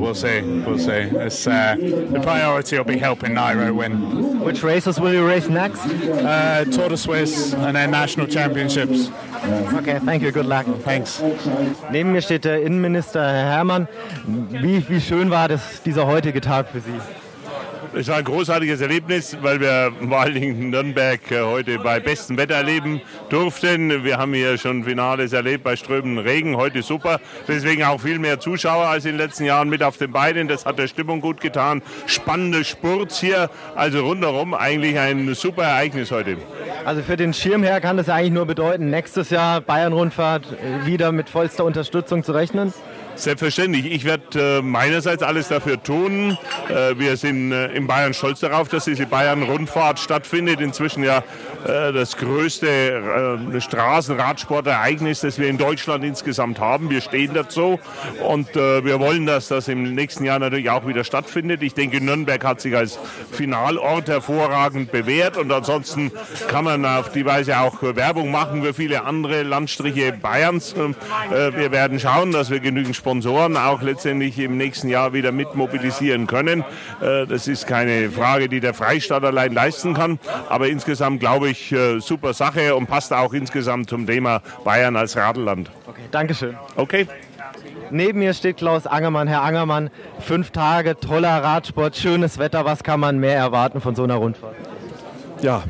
we'll 0.00 0.14
see 0.14 0.40
we'll 0.62 0.78
see. 0.78 0.92
It's, 1.26 1.46
uh, 1.46 1.76
the 1.78 2.20
priority 2.22 2.76
will 2.76 2.84
be 2.84 2.98
helping 2.98 3.32
Nairo 3.32 3.74
win. 3.74 4.40
Which 4.40 4.62
races 4.62 5.00
will 5.00 5.12
you 5.12 5.26
race 5.26 5.48
next? 5.48 5.80
Uh, 5.80 6.64
Tour 6.64 6.90
de 6.90 6.96
Suisse 6.96 7.54
and 7.54 7.76
then 7.76 7.90
national 7.90 8.26
championships 8.26 9.08
okay 9.78 10.00
thank 10.04 10.22
you 10.22 10.32
good 10.32 10.46
luck 10.46 10.66
thanks 10.84 11.22
neben 11.90 12.12
mir 12.12 12.22
steht 12.22 12.44
der 12.44 12.62
Innenminister 12.62 13.20
Herr 13.20 13.50
Herrmann. 13.50 13.88
Wie, 14.50 14.88
wie 14.88 15.00
schön 15.00 15.30
war 15.30 15.48
das, 15.48 15.82
dieser 15.82 16.06
heutige 16.06 16.40
Tag 16.40 16.68
für 16.68 16.80
Sie? 16.80 17.25
Es 17.98 18.08
war 18.08 18.16
ein 18.16 18.24
großartiges 18.24 18.82
Erlebnis, 18.82 19.38
weil 19.40 19.58
wir 19.58 19.90
vor 20.06 20.20
allen 20.20 20.34
Dingen 20.34 20.60
in 20.60 20.70
Nürnberg 20.70 21.18
äh, 21.30 21.40
heute 21.40 21.78
bei 21.78 21.98
bestem 21.98 22.36
Wetter 22.36 22.56
erleben 22.56 23.00
durften. 23.30 24.04
Wir 24.04 24.18
haben 24.18 24.34
hier 24.34 24.58
schon 24.58 24.84
Finales 24.84 25.32
erlebt 25.32 25.64
bei 25.64 25.76
strömendem 25.76 26.18
Regen, 26.18 26.58
heute 26.58 26.82
super. 26.82 27.20
Deswegen 27.48 27.84
auch 27.84 27.98
viel 27.98 28.18
mehr 28.18 28.38
Zuschauer 28.38 28.84
als 28.84 29.06
in 29.06 29.12
den 29.12 29.18
letzten 29.18 29.46
Jahren 29.46 29.70
mit 29.70 29.82
auf 29.82 29.96
den 29.96 30.12
Beinen. 30.12 30.46
Das 30.46 30.66
hat 30.66 30.78
der 30.78 30.88
Stimmung 30.88 31.22
gut 31.22 31.40
getan. 31.40 31.80
Spannende 32.04 32.64
Spurts 32.64 33.18
hier, 33.18 33.48
also 33.74 34.00
rundherum 34.00 34.52
eigentlich 34.52 34.98
ein 34.98 35.32
super 35.32 35.62
Ereignis 35.62 36.10
heute. 36.10 36.36
Also 36.84 37.00
für 37.00 37.16
den 37.16 37.32
Schirmherr 37.32 37.80
kann 37.80 37.96
das 37.96 38.10
eigentlich 38.10 38.32
nur 38.32 38.44
bedeuten, 38.44 38.90
nächstes 38.90 39.30
Jahr 39.30 39.62
Bayern-Rundfahrt 39.62 40.46
wieder 40.84 41.12
mit 41.12 41.30
vollster 41.30 41.64
Unterstützung 41.64 42.22
zu 42.22 42.32
rechnen? 42.32 42.74
Selbstverständlich. 43.16 43.86
Ich 43.86 44.04
werde 44.04 44.58
äh, 44.58 44.62
meinerseits 44.62 45.22
alles 45.22 45.48
dafür 45.48 45.82
tun. 45.82 46.36
Äh, 46.68 46.98
wir 46.98 47.16
sind 47.16 47.50
äh, 47.50 47.72
in 47.72 47.86
Bayern 47.86 48.14
stolz 48.14 48.40
darauf, 48.40 48.68
dass 48.68 48.84
diese 48.84 49.06
Bayern-Rundfahrt 49.06 49.98
stattfindet. 49.98 50.60
Inzwischen 50.60 51.02
ja 51.02 51.24
äh, 51.66 51.92
das 51.92 52.16
größte 52.16 52.68
äh, 52.68 53.60
Straßenradsportereignis, 53.60 55.20
das 55.20 55.38
wir 55.38 55.48
in 55.48 55.58
Deutschland 55.58 56.04
insgesamt 56.04 56.60
haben. 56.60 56.90
Wir 56.90 57.00
stehen 57.00 57.32
dazu 57.34 57.80
und 58.22 58.54
äh, 58.56 58.84
wir 58.84 59.00
wollen, 59.00 59.26
dass 59.26 59.48
das 59.48 59.68
im 59.68 59.94
nächsten 59.94 60.24
Jahr 60.24 60.38
natürlich 60.38 60.70
auch 60.70 60.86
wieder 60.86 61.02
stattfindet. 61.02 61.62
Ich 61.62 61.74
denke, 61.74 62.00
Nürnberg 62.00 62.44
hat 62.44 62.60
sich 62.60 62.76
als 62.76 62.98
Finalort 63.32 64.08
hervorragend 64.08 64.92
bewährt 64.92 65.36
und 65.36 65.50
ansonsten 65.50 66.12
kann 66.48 66.64
man 66.64 66.84
auf 66.84 67.10
die 67.10 67.24
Weise 67.24 67.58
auch 67.58 67.82
Werbung 67.82 68.30
machen 68.30 68.62
für 68.62 68.74
viele 68.74 69.04
andere 69.04 69.42
Landstriche 69.42 70.12
Bayerns. 70.12 70.74
wir 70.76 71.72
werden 71.72 71.98
schauen, 71.98 72.32
dass 72.32 72.50
wir 72.50 72.60
genügend 72.60 72.96
Sponsoren 73.06 73.56
auch 73.56 73.82
letztendlich 73.82 74.36
im 74.40 74.56
nächsten 74.56 74.88
Jahr 74.88 75.12
wieder 75.12 75.30
mit 75.30 75.54
mobilisieren 75.54 76.26
können. 76.26 76.64
Äh, 77.00 77.24
das 77.28 77.46
ist 77.46 77.68
keine 77.68 78.10
Frage, 78.10 78.48
die 78.48 78.58
der 78.58 78.74
Freistaat 78.74 79.22
allein 79.22 79.52
leisten 79.52 79.94
kann. 79.94 80.18
Aber 80.48 80.66
insgesamt 80.66 81.20
glaube 81.20 81.48
ich, 81.48 81.70
äh, 81.70 82.00
super 82.00 82.34
Sache 82.34 82.74
und 82.74 82.88
passt 82.88 83.12
auch 83.12 83.32
insgesamt 83.32 83.88
zum 83.90 84.08
Thema 84.08 84.42
Bayern 84.64 84.96
als 84.96 85.16
Radelland. 85.16 85.70
Okay, 85.86 86.00
Dankeschön. 86.10 86.56
Okay. 86.74 87.06
Neben 87.92 88.18
mir 88.18 88.34
steht 88.34 88.56
Klaus 88.56 88.88
Angermann. 88.88 89.28
Herr 89.28 89.44
Angermann, 89.44 89.90
fünf 90.18 90.50
Tage, 90.50 90.98
toller 90.98 91.44
Radsport, 91.44 91.94
schönes 91.94 92.38
Wetter. 92.38 92.64
Was 92.64 92.82
kann 92.82 92.98
man 92.98 93.20
mehr 93.20 93.36
erwarten 93.36 93.80
von 93.80 93.94
so 93.94 94.02
einer 94.02 94.16
Rundfahrt? 94.16 94.56
Ja, 95.42 95.62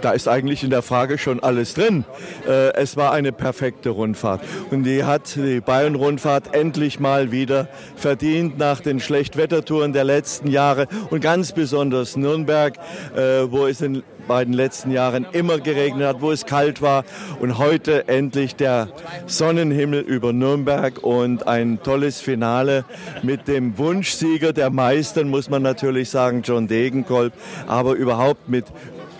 da 0.00 0.12
ist 0.12 0.28
eigentlich 0.28 0.62
in 0.62 0.70
der 0.70 0.82
Frage 0.82 1.18
schon 1.18 1.40
alles 1.40 1.74
drin. 1.74 2.04
Äh, 2.46 2.72
es 2.74 2.96
war 2.96 3.12
eine 3.12 3.32
perfekte 3.32 3.90
Rundfahrt. 3.90 4.42
Und 4.70 4.84
die 4.84 5.04
hat 5.04 5.36
die 5.36 5.60
Bayern-Rundfahrt 5.60 6.54
endlich 6.54 7.00
mal 7.00 7.32
wieder 7.32 7.68
verdient 7.96 8.58
nach 8.58 8.80
den 8.80 9.00
Schlechtwettertouren 9.00 9.92
der 9.92 10.04
letzten 10.04 10.50
Jahre 10.50 10.86
und 11.10 11.20
ganz 11.20 11.52
besonders 11.52 12.16
Nürnberg, 12.16 12.74
äh, 13.14 13.50
wo 13.50 13.66
es 13.66 13.80
in 13.80 14.02
beiden 14.26 14.52
letzten 14.54 14.90
Jahren 14.90 15.26
immer 15.32 15.58
geregnet 15.58 16.06
hat, 16.06 16.20
wo 16.20 16.30
es 16.30 16.46
kalt 16.46 16.82
war 16.82 17.04
und 17.40 17.58
heute 17.58 18.08
endlich 18.08 18.56
der 18.56 18.88
Sonnenhimmel 19.26 20.00
über 20.00 20.32
Nürnberg 20.32 21.02
und 21.02 21.46
ein 21.46 21.80
tolles 21.82 22.20
Finale 22.20 22.84
mit 23.22 23.48
dem 23.48 23.78
Wunschsieger 23.78 24.52
der 24.52 24.70
Meistern, 24.70 25.28
muss 25.28 25.48
man 25.48 25.62
natürlich 25.62 26.10
sagen, 26.10 26.42
John 26.42 26.68
Degenkolb, 26.68 27.32
aber 27.66 27.94
überhaupt 27.94 28.48
mit 28.48 28.66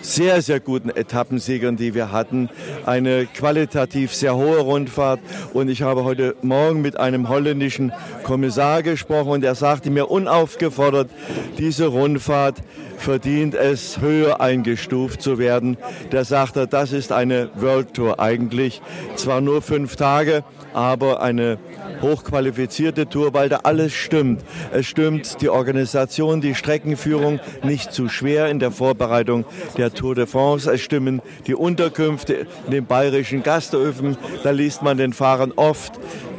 sehr, 0.07 0.41
sehr 0.41 0.59
guten 0.59 0.89
Etappensiegern, 0.89 1.75
die 1.75 1.93
wir 1.93 2.11
hatten. 2.11 2.49
Eine 2.85 3.25
qualitativ 3.25 4.13
sehr 4.13 4.35
hohe 4.35 4.59
Rundfahrt. 4.59 5.19
Und 5.53 5.69
ich 5.69 5.81
habe 5.81 6.03
heute 6.03 6.35
Morgen 6.41 6.81
mit 6.81 6.97
einem 6.97 7.29
holländischen 7.29 7.91
Kommissar 8.23 8.83
gesprochen 8.83 9.29
und 9.29 9.43
er 9.43 9.55
sagte 9.55 9.89
mir 9.89 10.09
unaufgefordert, 10.09 11.09
diese 11.57 11.87
Rundfahrt 11.87 12.61
verdient 12.97 13.55
es, 13.55 14.01
höher 14.01 14.41
eingestuft 14.41 15.21
zu 15.21 15.37
werden. 15.37 15.77
Der 16.11 16.25
sagte, 16.25 16.67
das 16.67 16.91
ist 16.91 17.11
eine 17.11 17.49
World 17.55 17.93
Tour 17.93 18.19
eigentlich. 18.19 18.81
Zwar 19.15 19.41
nur 19.41 19.61
fünf 19.61 19.95
Tage, 19.95 20.43
aber 20.73 21.21
eine 21.21 21.57
hochqualifizierte 22.01 23.07
Tour, 23.07 23.33
weil 23.33 23.49
da 23.49 23.61
alles 23.63 23.93
stimmt. 23.93 24.43
Es 24.71 24.85
stimmt 24.85 25.41
die 25.41 25.49
Organisation, 25.49 26.41
die 26.41 26.55
Streckenführung 26.55 27.39
nicht 27.63 27.91
zu 27.93 28.09
schwer 28.09 28.49
in 28.49 28.59
der 28.59 28.71
Vorbereitung 28.71 29.45
der 29.77 29.93
Tour 29.93 30.15
de 30.15 30.25
France. 30.25 30.71
Es 30.71 30.81
stimmen 30.81 31.21
die 31.47 31.55
Unterkünfte 31.55 32.47
in 32.65 32.71
den 32.71 32.85
bayerischen 32.85 33.43
Gasthöfen. 33.43 34.17
Da 34.43 34.51
liest 34.51 34.83
man 34.83 34.97
den 34.97 35.13
Fahrern 35.13 35.53
oft 35.55 35.93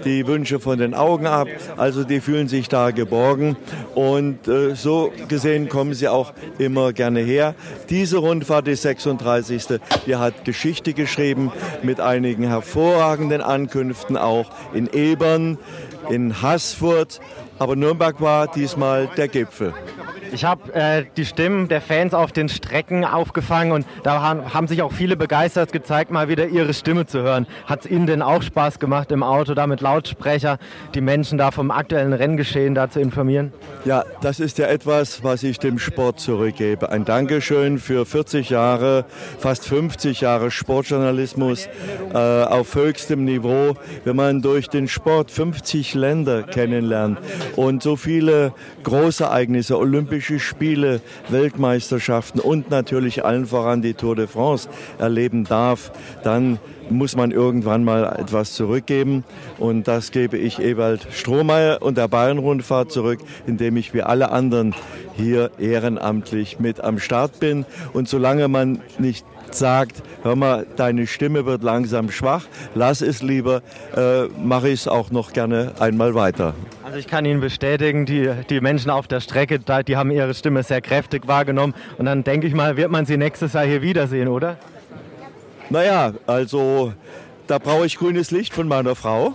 die 0.04 0.26
Wünsche 0.26 0.60
von 0.60 0.78
den 0.78 0.94
Augen 0.94 1.26
ab. 1.26 1.48
Also 1.76 2.04
die 2.04 2.20
fühlen 2.20 2.48
sich 2.48 2.68
da 2.68 2.90
geborgen 2.90 3.56
und 3.94 4.48
äh, 4.48 4.74
so 4.74 5.12
gesehen 5.28 5.68
kommen 5.68 5.94
sie 5.94 6.08
auch 6.08 6.32
immer 6.58 6.92
gerne 6.92 7.20
her. 7.20 7.54
Diese 7.90 8.18
Rundfahrt, 8.18 8.66
die 8.66 8.74
36. 8.74 9.80
Die 10.06 10.16
hat 10.16 10.44
Geschichte 10.44 10.92
geschrieben 10.92 11.52
mit 11.82 12.00
einigen 12.00 12.44
hervorragenden 12.44 13.40
Ankünften 13.40 14.16
auch 14.16 14.50
in 14.72 14.88
Ebern, 14.92 15.58
in 16.10 16.42
Haßfurt. 16.42 17.20
Aber 17.58 17.76
Nürnberg 17.76 18.20
war 18.20 18.46
diesmal 18.48 19.08
der 19.16 19.28
Gipfel. 19.28 19.74
Ich 20.32 20.44
habe 20.44 20.74
äh, 20.74 21.04
die 21.16 21.24
Stimmen 21.24 21.68
der 21.68 21.80
Fans 21.80 22.12
auf 22.12 22.32
den 22.32 22.48
Strecken 22.48 23.04
aufgefangen 23.04 23.72
und 23.72 23.86
da 24.02 24.22
haben, 24.22 24.52
haben 24.52 24.68
sich 24.68 24.82
auch 24.82 24.92
viele 24.92 25.16
begeistert 25.16 25.72
gezeigt, 25.72 26.10
mal 26.10 26.28
wieder 26.28 26.48
ihre 26.48 26.74
Stimme 26.74 27.06
zu 27.06 27.22
hören. 27.22 27.46
Hat 27.66 27.84
es 27.84 27.90
Ihnen 27.90 28.06
denn 28.06 28.22
auch 28.22 28.42
Spaß 28.42 28.78
gemacht, 28.78 29.10
im 29.10 29.22
Auto 29.22 29.54
da 29.54 29.66
mit 29.66 29.80
Lautsprecher 29.80 30.58
die 30.94 31.00
Menschen 31.00 31.38
da 31.38 31.50
vom 31.50 31.70
aktuellen 31.70 32.12
Renngeschehen 32.12 32.74
da 32.74 32.90
zu 32.90 33.00
informieren? 33.00 33.52
Ja, 33.84 34.04
das 34.20 34.40
ist 34.40 34.58
ja 34.58 34.66
etwas, 34.66 35.24
was 35.24 35.42
ich 35.42 35.58
dem 35.58 35.78
Sport 35.78 36.20
zurückgebe. 36.20 36.90
Ein 36.90 37.04
Dankeschön 37.04 37.78
für 37.78 38.04
40 38.04 38.50
Jahre, 38.50 39.06
fast 39.38 39.66
50 39.66 40.20
Jahre 40.20 40.50
Sportjournalismus 40.50 41.68
äh, 42.12 42.16
auf 42.16 42.74
höchstem 42.74 43.24
Niveau. 43.24 43.74
Wenn 44.04 44.16
man 44.16 44.42
durch 44.42 44.68
den 44.68 44.88
Sport 44.88 45.30
50 45.30 45.94
Länder 45.94 46.42
kennenlernt 46.42 47.18
und 47.56 47.82
so 47.82 47.96
viele 47.96 48.52
Großereignisse, 48.82 49.78
Olympische 49.78 50.17
Spiele, 50.20 51.00
Weltmeisterschaften 51.28 52.40
und 52.40 52.70
natürlich 52.70 53.24
allen 53.24 53.46
voran 53.46 53.82
die 53.82 53.94
Tour 53.94 54.16
de 54.16 54.26
France 54.26 54.68
erleben 54.98 55.44
darf, 55.44 55.92
dann 56.22 56.58
muss 56.90 57.16
man 57.16 57.30
irgendwann 57.30 57.84
mal 57.84 58.16
etwas 58.18 58.54
zurückgeben. 58.54 59.24
Und 59.58 59.88
das 59.88 60.10
gebe 60.10 60.38
ich 60.38 60.58
Ewald 60.58 61.06
Strohmeier 61.12 61.82
und 61.82 61.98
der 61.98 62.08
Bayern-Rundfahrt 62.08 62.90
zurück, 62.90 63.20
indem 63.46 63.76
ich 63.76 63.94
wie 63.94 64.02
alle 64.02 64.30
anderen 64.30 64.74
hier 65.16 65.50
ehrenamtlich 65.58 66.58
mit 66.58 66.80
am 66.80 66.98
Start 66.98 67.40
bin. 67.40 67.66
Und 67.92 68.08
solange 68.08 68.48
man 68.48 68.80
nicht 68.98 69.24
sagt, 69.54 70.02
hör 70.22 70.36
mal, 70.36 70.66
deine 70.76 71.06
Stimme 71.06 71.46
wird 71.46 71.62
langsam 71.62 72.10
schwach, 72.10 72.46
lass 72.74 73.00
es 73.00 73.22
lieber, 73.22 73.62
äh, 73.96 74.24
mache 74.42 74.68
ich 74.68 74.80
es 74.80 74.88
auch 74.88 75.10
noch 75.10 75.32
gerne 75.32 75.72
einmal 75.78 76.14
weiter. 76.14 76.54
Also 76.84 76.98
ich 76.98 77.06
kann 77.06 77.24
Ihnen 77.24 77.40
bestätigen, 77.40 78.06
die, 78.06 78.30
die 78.48 78.60
Menschen 78.60 78.90
auf 78.90 79.08
der 79.08 79.20
Strecke, 79.20 79.58
die 79.58 79.96
haben 79.96 80.10
ihre 80.10 80.32
Stimme 80.34 80.62
sehr 80.62 80.80
kräftig 80.80 81.28
wahrgenommen. 81.28 81.74
Und 81.98 82.06
dann 82.06 82.24
denke 82.24 82.46
ich 82.46 82.54
mal, 82.54 82.76
wird 82.76 82.90
man 82.90 83.04
sie 83.04 83.16
nächstes 83.16 83.52
Jahr 83.52 83.66
hier 83.66 83.82
wiedersehen, 83.82 84.28
oder? 84.28 84.56
Naja, 85.70 86.12
also 86.26 86.94
da 87.46 87.58
brauche 87.58 87.86
ich 87.86 87.98
grünes 87.98 88.30
Licht 88.30 88.54
von 88.54 88.68
meiner 88.68 88.94
Frau 88.94 89.34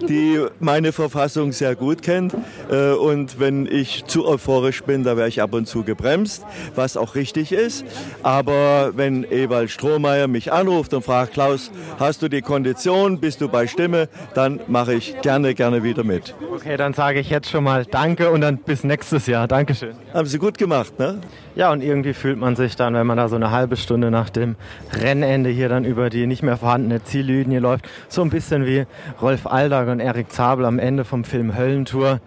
die 0.00 0.44
meine 0.60 0.92
Verfassung 0.92 1.52
sehr 1.52 1.74
gut 1.76 2.02
kennt. 2.02 2.34
Äh, 2.70 2.92
und 2.92 3.38
wenn 3.40 3.66
ich 3.66 4.04
zu 4.06 4.26
euphorisch 4.26 4.82
bin, 4.82 5.04
da 5.04 5.16
wäre 5.16 5.28
ich 5.28 5.42
ab 5.42 5.54
und 5.54 5.66
zu 5.66 5.82
gebremst, 5.84 6.44
was 6.74 6.96
auch 6.96 7.14
richtig 7.14 7.52
ist. 7.52 7.84
Aber 8.22 8.92
wenn 8.94 9.24
Ewald 9.30 9.70
Strohmeier 9.70 10.26
mich 10.26 10.52
anruft 10.52 10.94
und 10.94 11.04
fragt, 11.04 11.34
Klaus, 11.34 11.70
hast 11.98 12.22
du 12.22 12.28
die 12.28 12.42
Kondition, 12.42 13.20
bist 13.20 13.40
du 13.40 13.48
bei 13.48 13.66
Stimme, 13.66 14.08
dann 14.34 14.60
mache 14.66 14.94
ich 14.94 15.20
gerne, 15.22 15.54
gerne 15.54 15.82
wieder 15.82 16.04
mit. 16.04 16.34
Okay, 16.54 16.76
dann 16.76 16.94
sage 16.94 17.20
ich 17.20 17.30
jetzt 17.30 17.50
schon 17.50 17.64
mal 17.64 17.84
Danke 17.84 18.30
und 18.30 18.40
dann 18.40 18.58
bis 18.58 18.84
nächstes 18.84 19.26
Jahr. 19.26 19.48
Dankeschön. 19.48 19.94
Haben 20.12 20.26
Sie 20.26 20.38
gut 20.38 20.58
gemacht, 20.58 20.98
ne? 20.98 21.20
Ja, 21.56 21.70
und 21.70 21.82
irgendwie 21.82 22.14
fühlt 22.14 22.38
man 22.38 22.56
sich 22.56 22.74
dann, 22.74 22.94
wenn 22.94 23.06
man 23.06 23.16
da 23.16 23.28
so 23.28 23.36
eine 23.36 23.50
halbe 23.52 23.76
Stunde 23.76 24.10
nach 24.10 24.28
dem 24.28 24.56
Rennende 24.92 25.50
hier 25.50 25.68
dann 25.68 25.84
über 25.84 26.10
die 26.10 26.26
nicht 26.26 26.42
mehr 26.42 26.56
vorhandene 26.56 27.04
Ziellinie 27.04 27.60
läuft, 27.60 27.88
so 28.08 28.22
ein 28.22 28.30
bisschen 28.30 28.66
wie 28.66 28.86
Rolf 29.22 29.46
Aldag 29.84 29.92
und 29.92 30.00
Erik 30.00 30.32
Zabel 30.32 30.64
am 30.64 30.78
Ende 30.78 31.04
vom 31.04 31.24
Film 31.24 31.56
Höllentour. 31.56 32.20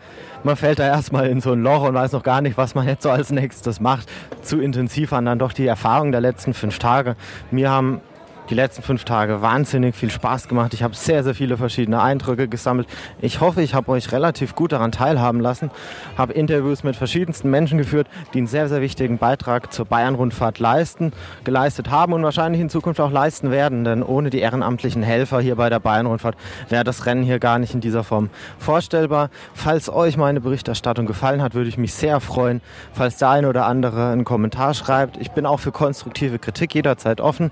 Man 0.44 0.56
fällt 0.56 0.80
da 0.80 0.88
erstmal 0.88 1.28
in 1.28 1.42
so 1.42 1.54
ein 1.54 1.64
Loch 1.64 1.88
und 1.88 1.96
weiß 1.96 2.12
noch 2.12 2.24
gar 2.24 2.42
nicht, 2.42 2.58
was 2.58 2.76
man 2.76 2.88
jetzt 2.88 3.04
so 3.04 3.10
als 3.10 3.32
nächstes 3.32 3.80
macht. 3.80 4.10
Zu 4.44 4.60
intensiv 4.60 5.12
waren 5.12 5.26
dann 5.26 5.40
doch 5.40 5.54
die 5.54 5.66
Erfahrungen 5.66 6.12
der 6.12 6.22
letzten 6.22 6.54
fünf 6.54 6.78
Tage. 6.78 7.16
Mir 7.50 7.72
haben 7.72 8.02
die 8.50 8.56
letzten 8.56 8.82
fünf 8.82 9.04
Tage 9.04 9.42
wahnsinnig 9.42 9.96
viel 9.96 10.10
Spaß 10.10 10.48
gemacht. 10.48 10.74
Ich 10.74 10.84
habe 10.84 10.96
sehr, 10.96 11.24
sehr 11.24 11.36
viele 11.36 11.58
verschiedene 11.58 12.02
Eindrücke 12.02 12.48
gesammelt. 12.48 12.88
Ich 13.20 13.42
hoffe, 13.42 13.62
ich 13.62 13.74
habe 13.74 13.92
euch 13.92 14.12
relativ 14.12 14.56
gut 14.56 14.72
daran 14.72 14.92
teilhaben 14.92 15.42
lassen. 15.42 15.70
Habe 16.18 16.34
Interviews 16.34 16.84
mit 16.84 16.96
verschiedensten 16.96 17.50
Menschen 17.50 17.78
geführt, 17.78 18.08
die 18.34 18.40
einen 18.40 18.48
sehr, 18.48 18.70
sehr 18.70 18.82
wichtigen 18.82 19.18
Beitrag 19.18 19.74
zur 19.74 19.86
Bayern-Rundfahrt 19.86 20.60
leisten, 20.60 21.12
geleistet 21.44 21.90
haben 21.90 22.14
und 22.14 22.24
wahrscheinlich 22.24 22.62
in 22.62 22.70
Zukunft 22.70 23.00
auch 23.02 23.12
leisten 23.12 23.52
werden. 23.52 23.84
Denn 23.84 24.02
ohne 24.04 24.30
die 24.30 24.40
ehrenamtlichen 24.40 25.04
Helfer 25.04 25.42
hier 25.42 25.56
bei 25.56 25.70
der 25.70 25.80
Bayern-Rundfahrt 25.80 26.36
wäre 26.70 26.84
das 26.84 27.06
Rennen 27.06 27.24
hier 27.24 27.40
gar 27.40 27.60
nicht 27.60 27.74
in 27.74 27.82
dieser 27.82 28.04
Form 28.04 28.30
vorstellbar. 28.60 29.30
Falls 29.54 29.90
euch 29.90 30.18
meine 30.18 30.42
Berichterstattung 30.42 31.06
gefallen 31.06 31.42
hat, 31.42 31.54
würde 31.54 31.70
ich 31.70 31.78
mich 31.78 31.94
sehr 31.94 32.22
freuen, 32.22 32.62
falls 32.94 33.18
der 33.18 33.30
eine 33.30 33.50
oder 33.50 33.66
andere 33.66 34.12
einen 34.12 34.26
Kommentar 34.26 34.74
schreibt. 34.74 35.18
Ich 35.18 35.32
bin 35.32 35.46
auch 35.46 35.60
für 35.60 35.72
konstruktive 35.72 36.40
Kritik 36.40 36.74
jederzeit 36.76 37.22
offen 37.22 37.52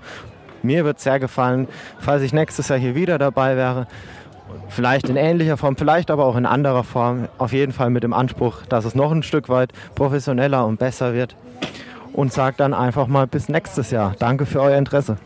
mir 0.66 0.84
wird 0.84 0.98
es 0.98 1.04
sehr 1.04 1.18
gefallen, 1.18 1.68
falls 1.98 2.22
ich 2.22 2.32
nächstes 2.32 2.68
Jahr 2.68 2.78
hier 2.78 2.94
wieder 2.94 3.18
dabei 3.18 3.56
wäre. 3.56 3.86
Vielleicht 4.68 5.08
in 5.08 5.16
ähnlicher 5.16 5.56
Form, 5.56 5.76
vielleicht 5.76 6.10
aber 6.10 6.24
auch 6.24 6.36
in 6.36 6.46
anderer 6.46 6.84
Form. 6.84 7.28
Auf 7.38 7.52
jeden 7.52 7.72
Fall 7.72 7.90
mit 7.90 8.02
dem 8.02 8.12
Anspruch, 8.12 8.66
dass 8.68 8.84
es 8.84 8.94
noch 8.94 9.12
ein 9.12 9.22
Stück 9.22 9.48
weit 9.48 9.72
professioneller 9.94 10.66
und 10.66 10.78
besser 10.78 11.14
wird. 11.14 11.36
Und 12.12 12.32
sage 12.32 12.56
dann 12.58 12.74
einfach 12.74 13.06
mal 13.06 13.26
bis 13.26 13.48
nächstes 13.48 13.90
Jahr. 13.90 14.14
Danke 14.18 14.46
für 14.46 14.60
euer 14.60 14.78
Interesse. 14.78 15.18